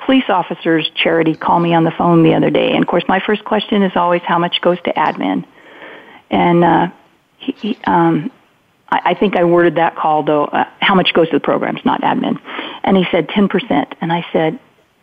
[0.00, 3.20] police officers charity call me on the phone the other day, and of course, my
[3.20, 5.44] first question is always how much goes to admin.
[6.30, 6.88] And uh,
[7.38, 8.30] he, um,
[8.88, 11.84] I, I think I worded that call though, uh, how much goes to the programs,
[11.84, 12.40] not admin.
[12.84, 13.94] And he said 10%.
[14.00, 14.58] And I said,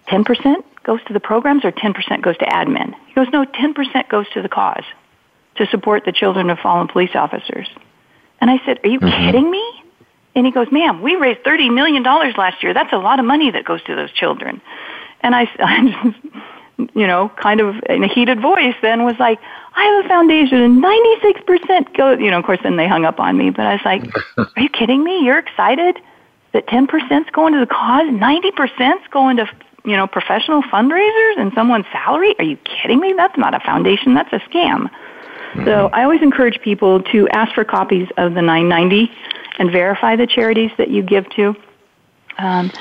[0.07, 2.93] 10% goes to the programs or 10% goes to admin?
[3.07, 4.84] He goes, no, 10% goes to the cause
[5.55, 7.67] to support the children of fallen police officers.
[8.41, 9.25] And I said, are you mm-hmm.
[9.25, 9.84] kidding me?
[10.36, 12.73] And he goes, ma'am, we raised $30 million last year.
[12.73, 14.61] That's a lot of money that goes to those children.
[15.21, 19.39] And I, I just, you know, kind of in a heated voice then was like,
[19.76, 23.19] I have a foundation and 96% go, you know, of course then they hung up
[23.19, 24.03] on me, but I was like,
[24.38, 25.26] are you kidding me?
[25.26, 25.99] You're excited
[26.53, 29.49] that 10% is going to the cause, 90% is going to,
[29.86, 32.36] you know, professional fundraisers and someone's salary?
[32.38, 33.13] Are you kidding me?
[33.13, 34.89] That's not a foundation, that's a scam.
[35.53, 35.65] Mm-hmm.
[35.65, 39.11] So I always encourage people to ask for copies of the 990
[39.57, 41.55] and verify the charities that you give to.
[42.38, 42.71] Um,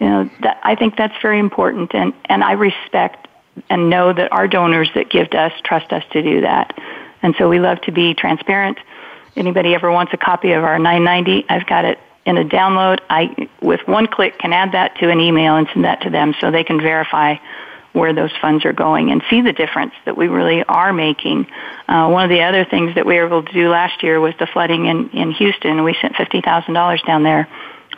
[0.00, 3.25] you know, that, I think that's very important, and, and I respect
[3.68, 6.78] and know that our donors that give to us trust us to do that.
[7.22, 8.78] And so we love to be transparent.
[9.34, 13.00] Anybody ever wants a copy of our 990, I've got it in a download.
[13.08, 16.34] I, with one click, can add that to an email and send that to them
[16.40, 17.36] so they can verify
[17.92, 21.46] where those funds are going and see the difference that we really are making.
[21.88, 24.34] Uh, one of the other things that we were able to do last year was
[24.38, 25.82] the flooding in, in Houston.
[25.82, 27.48] We sent $50,000 down there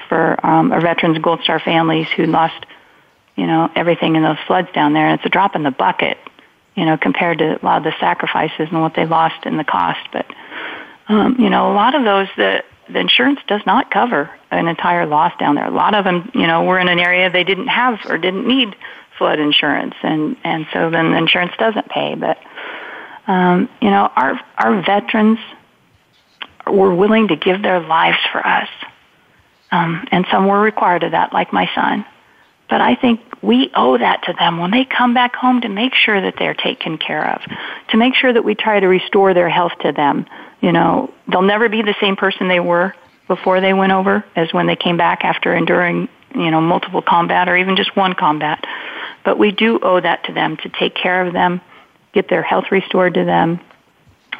[0.08, 2.64] for um, our veterans Gold Star families who lost
[3.38, 5.06] you know, everything in those floods down there.
[5.06, 6.18] And it's a drop in the bucket,
[6.74, 9.64] you know, compared to a lot of the sacrifices and what they lost in the
[9.64, 10.00] cost.
[10.12, 10.26] But,
[11.08, 15.06] um, you know, a lot of those, the, the insurance does not cover an entire
[15.06, 15.66] loss down there.
[15.66, 18.48] A lot of them, you know, were in an area they didn't have or didn't
[18.48, 18.74] need
[19.18, 22.14] flood insurance, and and so then the insurance doesn't pay.
[22.14, 22.38] But
[23.26, 25.38] um, you know, our our veterans
[26.66, 28.68] were willing to give their lives for us,
[29.70, 32.06] um, and some were required of that, like my son.
[32.70, 35.94] But I think we owe that to them when they come back home to make
[35.94, 37.42] sure that they're taken care of,
[37.90, 40.26] to make sure that we try to restore their health to them.
[40.60, 42.94] You know, they'll never be the same person they were
[43.28, 47.48] before they went over as when they came back after enduring, you know, multiple combat
[47.48, 48.64] or even just one combat.
[49.24, 51.60] But we do owe that to them to take care of them,
[52.12, 53.60] get their health restored to them.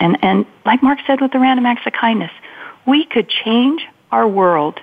[0.01, 2.30] And, and like Mark said with the random acts of kindness,
[2.86, 4.80] we could change our world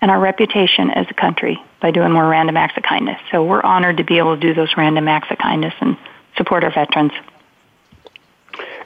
[0.00, 3.20] and our reputation as a country by doing more random acts of kindness.
[3.30, 5.96] So we're honored to be able to do those random acts of kindness and
[6.36, 7.12] support our veterans.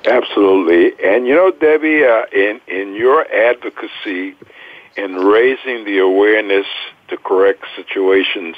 [0.04, 0.92] Absolutely.
[1.04, 4.34] And you know, Debbie, uh, in, in your advocacy
[4.96, 6.66] in raising the awareness
[7.08, 8.56] to correct situations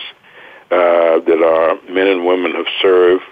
[0.71, 3.25] uh, that our men and women have served,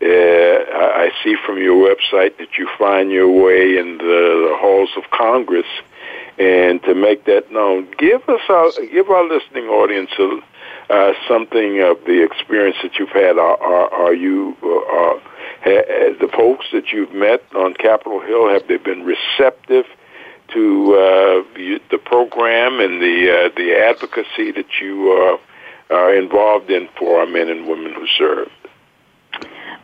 [0.00, 4.90] uh, I see from your website that you find your way in the, the halls
[4.96, 5.66] of Congress
[6.38, 7.88] and to make that known.
[7.98, 10.10] Give us our, give our listening audience
[10.90, 13.38] uh, something of the experience that you've had.
[13.38, 15.18] Are, are, are you uh,
[15.64, 18.48] ha, the folks that you've met on Capitol Hill?
[18.48, 19.86] Have they been receptive
[20.54, 21.42] to uh,
[21.90, 25.38] the program and the uh, the advocacy that you
[25.90, 28.48] uh, are involved in for our men and women who serve?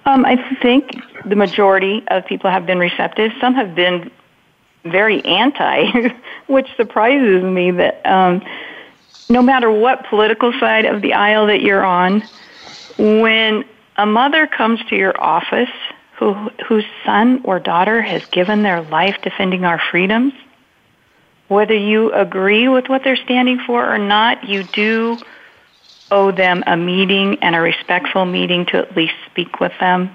[0.06, 3.32] Um, I think the majority of people have been receptive.
[3.40, 4.10] Some have been
[4.84, 5.90] very anti,
[6.46, 8.42] which surprises me that um,
[9.28, 12.22] no matter what political side of the aisle that you're on,
[12.98, 13.64] when
[13.96, 15.70] a mother comes to your office
[16.18, 16.34] who,
[16.66, 20.32] whose son or daughter has given their life defending our freedoms,
[21.48, 25.18] whether you agree with what they're standing for or not, you do
[26.10, 30.10] owe them a meeting and a respectful meeting to at least speak with them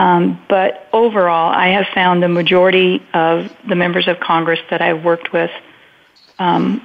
[0.00, 5.04] um, but overall, I have found the majority of the members of Congress that I've
[5.04, 5.50] worked with
[6.38, 6.80] um,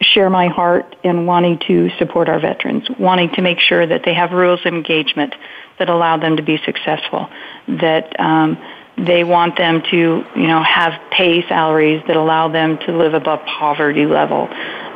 [0.00, 4.12] share my heart in wanting to support our veterans, wanting to make sure that they
[4.12, 5.36] have rules of engagement
[5.78, 7.28] that allow them to be successful,
[7.68, 8.58] that um,
[8.98, 13.38] they want them to, you know, have pay salaries that allow them to live above
[13.46, 14.48] poverty level,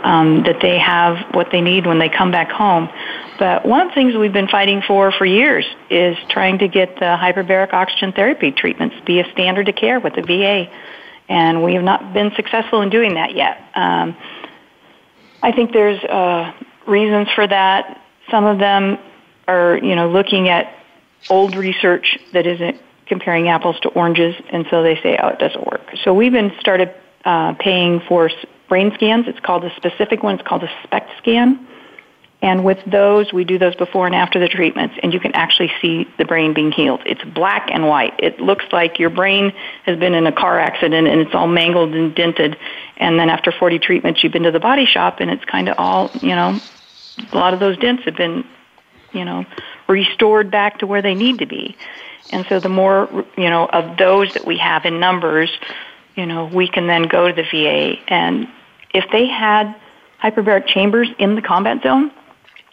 [0.03, 2.89] um, that they have what they need when they come back home.
[3.41, 6.97] But one of the things we've been fighting for for years is trying to get
[6.97, 10.71] the hyperbaric oxygen therapy treatments be a standard of care with the VA,
[11.27, 13.57] and we have not been successful in doing that yet.
[13.75, 14.15] Um,
[15.43, 16.53] I think there's uh,
[16.87, 18.03] reasons for that.
[18.31, 18.99] Some of them
[19.49, 20.75] are, you know, looking at
[21.31, 25.67] old research that isn't comparing apples to oranges, and so they say, oh, it doesn't
[25.67, 25.89] work.
[26.05, 28.31] So we've been started uh, paying for
[28.69, 29.29] brain scans.
[29.29, 30.35] It's called a specific one.
[30.35, 31.67] It's called a SPECT scan.
[32.43, 35.71] And with those, we do those before and after the treatments, and you can actually
[35.83, 37.03] see the brain being healed.
[37.05, 38.15] It's black and white.
[38.19, 39.53] It looks like your brain
[39.85, 42.57] has been in a car accident and it's all mangled and dented.
[42.97, 45.75] And then after 40 treatments, you've been to the body shop and it's kind of
[45.77, 46.59] all, you know,
[47.31, 48.47] a lot of those dents have been,
[49.13, 49.45] you know,
[49.87, 51.77] restored back to where they need to be.
[52.33, 55.51] And so the more, you know, of those that we have in numbers,
[56.17, 58.01] you know, we can then go to the VA.
[58.09, 58.49] And
[58.95, 59.75] if they had
[60.23, 62.11] hyperbaric chambers in the combat zone,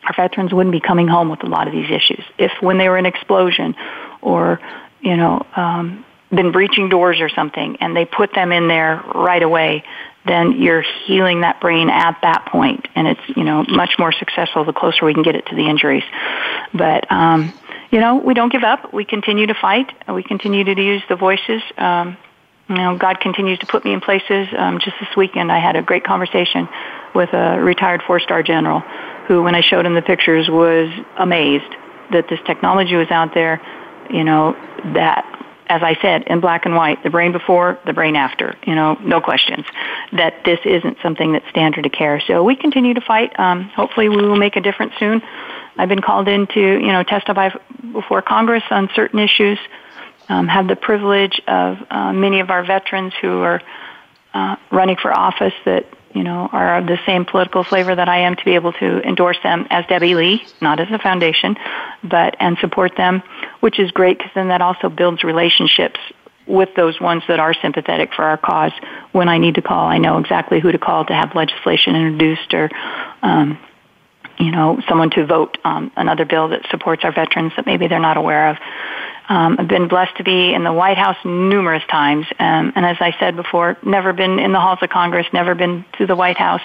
[0.07, 2.23] our veterans wouldn't be coming home with a lot of these issues.
[2.37, 3.75] If when they were in explosion
[4.21, 4.59] or,
[5.01, 9.43] you know, um, been breaching doors or something and they put them in there right
[9.43, 9.83] away,
[10.25, 14.63] then you're healing that brain at that point and it's, you know, much more successful
[14.65, 16.03] the closer we can get it to the injuries.
[16.73, 17.53] But, um,
[17.91, 18.93] you know, we don't give up.
[18.93, 19.91] We continue to fight.
[20.07, 21.61] We continue to use the voices.
[21.77, 22.17] Um,
[22.67, 24.49] you know, God continues to put me in places.
[24.57, 26.67] Um, just this weekend, I had a great conversation
[27.15, 28.83] with a retired four-star general
[29.27, 31.75] who, when I showed him the pictures, was amazed
[32.11, 33.61] that this technology was out there.
[34.09, 34.53] You know,
[34.93, 35.25] that,
[35.67, 38.55] as I said, in black and white, the brain before, the brain after.
[38.65, 39.65] You know, no questions.
[40.13, 42.21] That this isn't something that's standard of care.
[42.21, 43.37] So we continue to fight.
[43.37, 45.21] Um, hopefully, we will make a difference soon.
[45.77, 47.49] I've been called in to, you know, testify
[47.91, 49.59] before Congress on certain issues.
[50.29, 53.61] Um, have the privilege of uh, many of our veterans who are
[54.33, 55.85] uh, running for office that
[56.17, 59.07] you know, are of the same political flavor that I am to be able to
[59.07, 61.55] endorse them as Debbie Lee, not as a foundation,
[62.03, 63.21] but and support them,
[63.59, 65.99] which is great because then that also builds relationships
[66.47, 68.71] with those ones that are sympathetic for our cause.
[69.11, 72.51] When I need to call, I know exactly who to call to have legislation introduced
[72.51, 72.71] or,
[73.21, 73.59] um,
[74.39, 77.99] you know, someone to vote on another bill that supports our veterans that maybe they're
[77.99, 78.57] not aware of.
[79.29, 82.97] Um, I've been blessed to be in the White House numerous times, um, and as
[83.01, 86.37] I said before, never been in the halls of Congress, never been to the White
[86.37, 86.61] House,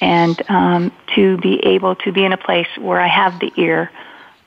[0.00, 3.90] and um, to be able to be in a place where I have the ear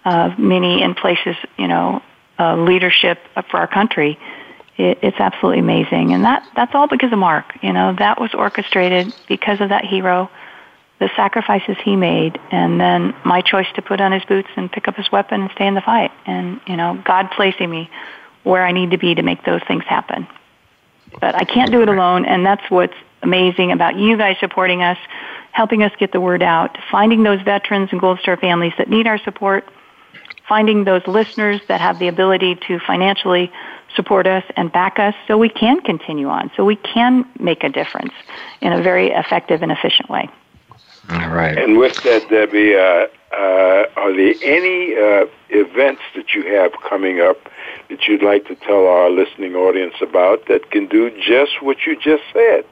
[0.05, 2.03] of many in places, you know,
[2.37, 3.19] uh, leadership
[3.49, 4.19] for our country.
[4.77, 7.57] It, it's absolutely amazing, and that that's all because of Mark.
[7.63, 10.29] You know, that was orchestrated because of that hero
[11.01, 14.87] the sacrifices he made and then my choice to put on his boots and pick
[14.87, 16.11] up his weapon and stay in the fight.
[16.27, 17.89] And you know god placing me
[18.43, 20.27] where i need to be to make those things happen.
[21.19, 22.93] But i can't do it alone and that's what's
[23.23, 24.97] amazing about you guys supporting us
[25.53, 29.07] helping us get the word out finding those veterans and gold star families that need
[29.07, 29.67] our support
[30.47, 33.51] finding those listeners that have the ability to financially
[33.95, 37.69] support us and back us so we can continue on so we can make a
[37.69, 38.13] difference
[38.61, 40.29] in a very effective and efficient way
[41.09, 41.57] all right.
[41.57, 47.21] And with that, Debbie, uh, uh, are there any uh, events that you have coming
[47.21, 47.37] up
[47.89, 51.95] that you'd like to tell our listening audience about that can do just what you
[51.95, 52.65] just said?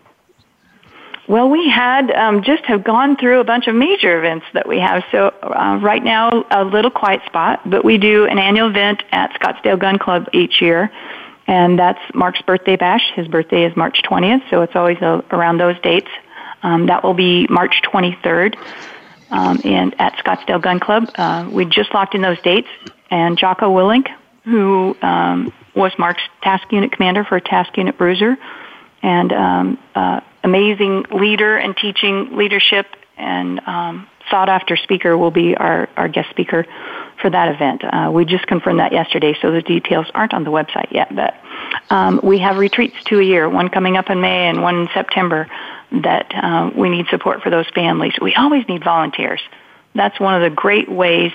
[1.28, 4.80] Well, we had um, just have gone through a bunch of major events that we
[4.80, 5.04] have.
[5.12, 9.32] So uh, right now, a little quiet spot, but we do an annual event at
[9.40, 10.92] Scottsdale Gun Club each year,
[11.46, 13.12] and that's Mark's birthday bash.
[13.16, 16.10] His birthday is March 20th, so it's always uh, around those dates.
[16.62, 18.58] Um, that will be March 23rd
[19.32, 21.10] um, and at Scottsdale Gun Club.
[21.16, 22.68] Uh, we just locked in those dates,
[23.10, 24.08] and Jocko Willink,
[24.46, 28.38] who um, was Mark's task unit commander for Task Unit Bruiser,
[29.02, 32.88] and um, uh, amazing leader and teaching leadership
[33.18, 36.66] and um, sought after speaker will be our, our guest speaker
[37.22, 37.84] for that event.
[37.84, 41.14] Uh, we just confirmed that yesterday, so the details aren't on the website yet.
[41.14, 41.36] But
[41.90, 44.90] um, we have retreats two a year, one coming up in May and one in
[44.94, 45.48] September
[45.92, 48.14] that uh, we need support for those families.
[48.22, 49.42] We always need volunteers.
[49.96, 51.32] That's one of the great ways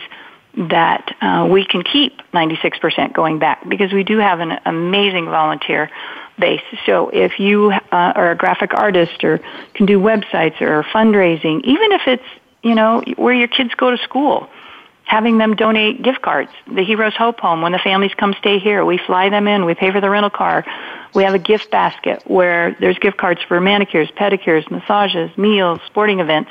[0.57, 5.90] that uh, we can keep 96% going back because we do have an amazing volunteer
[6.38, 6.62] base.
[6.86, 9.40] So if you uh, are a graphic artist or
[9.74, 12.24] can do websites or fundraising, even if it's,
[12.62, 14.48] you know, where your kids go to school,
[15.05, 16.50] having them donate gift cards.
[16.72, 19.74] The Heroes Hope Home, when the families come stay here, we fly them in, we
[19.74, 20.64] pay for the rental car,
[21.14, 26.20] We have a gift basket where there's gift cards for manicures, pedicures, massages, meals, sporting
[26.20, 26.50] events.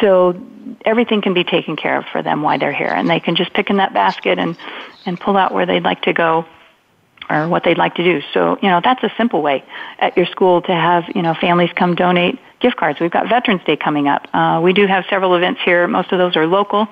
[0.00, 0.40] So
[0.84, 3.52] everything can be taken care of for them while they're here, and they can just
[3.52, 4.56] pick in that basket and
[5.04, 6.46] and pull out where they'd like to go
[7.28, 8.22] or what they'd like to do.
[8.32, 9.64] So, you know, that's a simple way
[9.98, 13.00] at your school to have, you know, families come donate gift cards.
[13.00, 14.28] We've got Veterans Day coming up.
[14.32, 15.86] Uh, we do have several events here.
[15.88, 16.88] Most of those are local.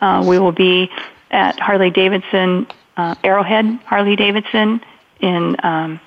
[0.00, 0.90] Uh, we will be
[1.30, 2.66] at Harley Davidson,
[2.96, 4.80] uh, Arrowhead Harley Davidson
[5.20, 6.00] in um,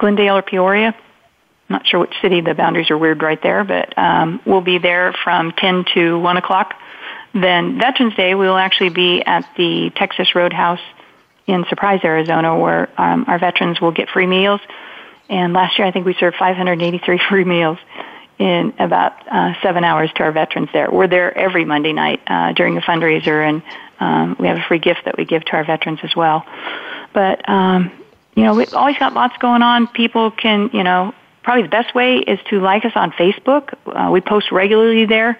[0.00, 0.88] Glendale or Peoria.
[0.88, 2.40] I'm not sure which city.
[2.40, 6.36] The boundaries are weird right there, but um, we'll be there from 10 to 1
[6.36, 6.74] o'clock.
[7.32, 10.80] Then Veterans Day, we will actually be at the Texas Roadhouse
[11.46, 14.60] in Surprise, Arizona, where um, our veterans will get free meals.
[15.28, 17.78] And last year, I think we served 583 free meals
[18.38, 20.90] in about uh, seven hours to our veterans there.
[20.90, 23.62] We're there every Monday night uh, during a fundraiser, and
[24.00, 26.46] um, we have a free gift that we give to our veterans as well.
[27.12, 27.92] But um,
[28.40, 29.86] you know, we've always got lots going on.
[29.86, 31.12] People can, you know,
[31.42, 33.74] probably the best way is to like us on Facebook.
[33.84, 35.38] Uh, we post regularly there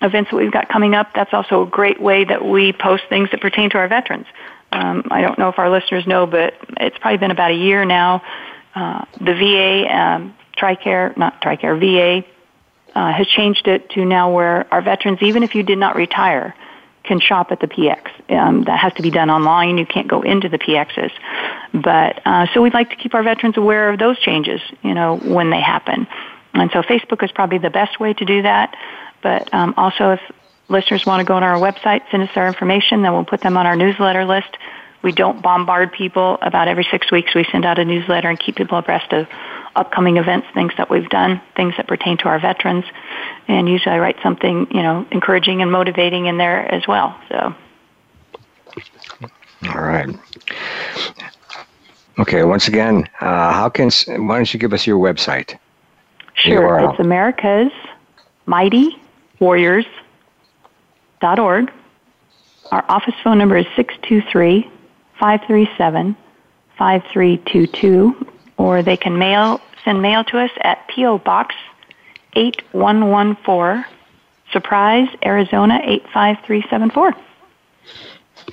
[0.00, 1.10] events that we've got coming up.
[1.14, 4.24] That's also a great way that we post things that pertain to our veterans.
[4.72, 7.84] Um, I don't know if our listeners know, but it's probably been about a year
[7.84, 8.22] now.
[8.74, 12.26] Uh, the VA, um, TRICARE, not TRICARE, VA
[12.94, 16.54] uh, has changed it to now where our veterans, even if you did not retire,
[17.08, 18.30] can shop at the PX.
[18.30, 19.78] Um, that has to be done online.
[19.78, 21.10] You can't go into the PXs.
[21.72, 25.16] But uh, so we'd like to keep our veterans aware of those changes, you know,
[25.16, 26.06] when they happen.
[26.54, 28.76] And so Facebook is probably the best way to do that.
[29.22, 30.20] But um, also, if
[30.68, 33.56] listeners want to go on our website, send us their information, then we'll put them
[33.56, 34.56] on our newsletter list.
[35.02, 36.38] We don't bombard people.
[36.42, 39.26] About every six weeks, we send out a newsletter and keep people abreast of
[39.78, 42.84] upcoming events, things that we've done, things that pertain to our veterans.
[43.46, 47.18] And usually I write something, you know, encouraging and motivating in there as well.
[47.28, 47.54] So.
[49.68, 50.14] All right.
[52.18, 53.90] Okay, once again, uh, how can,
[54.26, 55.58] why don't you give us your website?
[56.34, 56.90] Sure.
[56.90, 57.72] It's America's
[58.46, 58.96] Mighty
[59.40, 59.86] Warriors
[61.22, 61.72] org.
[62.70, 64.70] Our office phone number is 623
[65.18, 66.16] 537
[66.76, 68.26] 5322,
[68.56, 71.18] or they can mail send mail to us at P.O.
[71.18, 71.54] Box
[72.34, 73.84] 8114,
[74.52, 77.14] Surprise, Arizona 85374.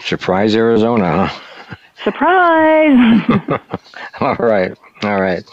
[0.01, 1.75] Surprise, Arizona, huh?
[2.03, 3.21] Surprise!
[4.19, 4.77] All right.
[5.03, 5.43] All right.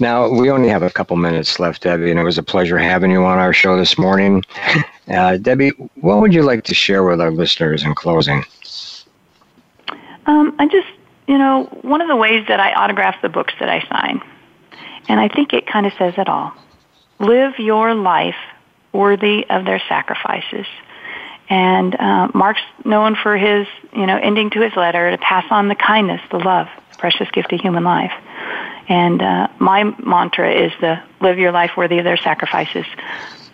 [0.00, 3.10] Now, we only have a couple minutes left, Debbie, and it was a pleasure having
[3.10, 4.42] you on our show this morning.
[5.08, 8.44] Uh, Debbie, what would you like to share with our listeners in closing?
[10.26, 10.88] Um, I just,
[11.26, 14.20] you know, one of the ways that I autograph the books that I sign,
[15.08, 16.52] and I think it kind of says it all
[17.18, 18.36] live your life
[18.92, 20.66] worthy of their sacrifices.
[21.48, 25.68] And uh, Mark's known for his, you know, ending to his letter to pass on
[25.68, 28.12] the kindness, the love, the precious gift of human life.
[28.88, 32.86] And uh, my mantra is the live your life worthy of their sacrifices.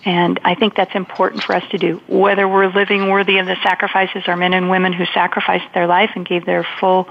[0.04, 2.00] And I think that's important for us to do.
[2.08, 6.10] Whether we're living worthy of the sacrifices are men and women who sacrificed their life
[6.14, 7.08] and gave their full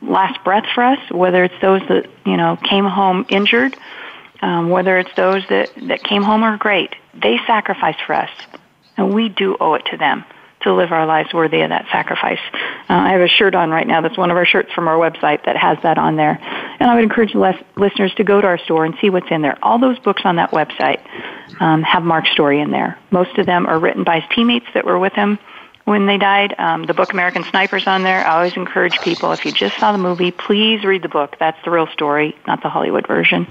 [0.00, 3.76] last breath for us, whether it's those that, you know, came home injured,
[4.42, 6.94] um, whether it's those that, that came home are great.
[7.14, 8.30] They sacrificed for us.
[8.96, 10.24] And we do owe it to them
[10.62, 12.40] to live our lives worthy of that sacrifice.
[12.52, 14.96] Uh, I have a shirt on right now that's one of our shirts from our
[14.96, 16.38] website that has that on there.
[16.80, 19.42] And I would encourage les- listeners to go to our store and see what's in
[19.42, 19.56] there.
[19.62, 21.00] All those books on that website
[21.60, 22.98] um, have Mark's story in there.
[23.10, 25.38] Most of them are written by his teammates that were with him
[25.88, 26.54] when they died.
[26.58, 28.26] Um, the book American Snipers on there.
[28.26, 31.36] I always encourage people if you just saw the movie, please read the book.
[31.40, 33.46] That's the real story, not the Hollywood version.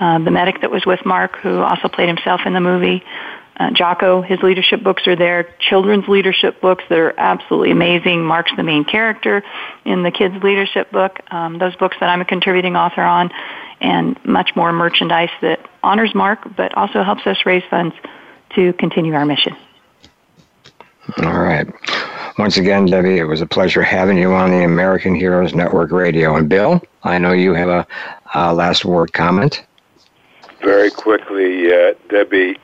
[0.00, 3.04] Uh, the medic that was with Mark, who also played himself in the movie,
[3.58, 5.54] uh, Jocko, his leadership books are there.
[5.60, 8.24] Children's leadership books that are absolutely amazing.
[8.24, 9.44] Mark's the main character
[9.84, 11.20] in the kids' leadership book.
[11.30, 13.30] Um, those books that I'm a contributing author on,
[13.80, 17.94] and much more merchandise that honors Mark, but also helps us raise funds
[18.54, 19.56] to continue our mission.
[21.22, 21.66] All right.
[22.38, 26.36] Once again, Debbie, it was a pleasure having you on the American Heroes Network Radio.
[26.36, 27.86] And Bill, I know you have a,
[28.34, 29.64] a last word comment.
[30.60, 32.56] Very quickly, uh, Debbie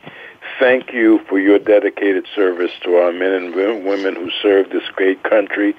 [0.58, 5.22] thank you for your dedicated service to our men and women who serve this great
[5.22, 5.74] country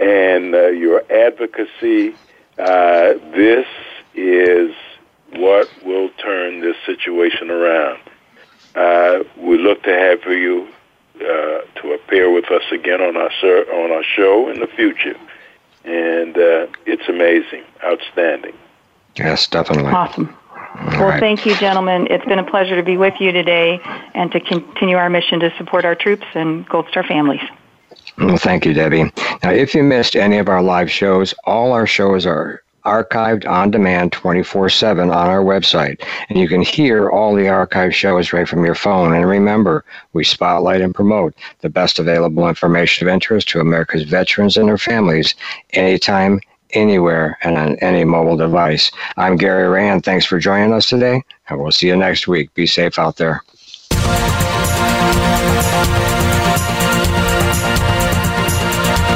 [0.00, 2.14] and uh, your advocacy.
[2.58, 3.66] Uh, this
[4.14, 4.74] is
[5.34, 8.00] what will turn this situation around.
[8.74, 10.68] Uh, we look to have for you
[11.22, 15.16] uh, to appear with us again on our on our show in the future,
[15.84, 18.54] and uh, it's amazing, outstanding.
[19.16, 19.92] Yes, definitely.
[19.92, 20.36] Awesome.
[20.74, 21.20] Well, right.
[21.20, 22.06] thank you, gentlemen.
[22.10, 23.78] It's been a pleasure to be with you today
[24.14, 27.42] and to continue our mission to support our troops and Gold Star families.
[28.18, 29.04] Well, thank you, Debbie.
[29.42, 33.70] Now, if you missed any of our live shows, all our shows are archived on
[33.70, 36.02] demand 24 7 on our website.
[36.28, 39.14] And you can hear all the archive shows right from your phone.
[39.14, 44.56] And remember, we spotlight and promote the best available information of interest to America's veterans
[44.56, 45.34] and their families
[45.72, 48.90] anytime, anywhere, and on any mobile device.
[49.16, 50.04] I'm Gary Rand.
[50.04, 52.52] Thanks for joining us today, and we'll see you next week.
[52.54, 53.42] Be safe out there.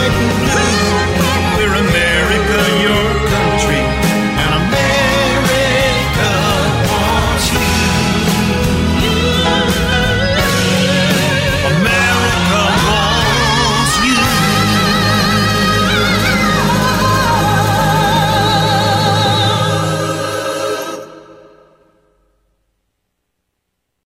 [0.00, 0.69] right now.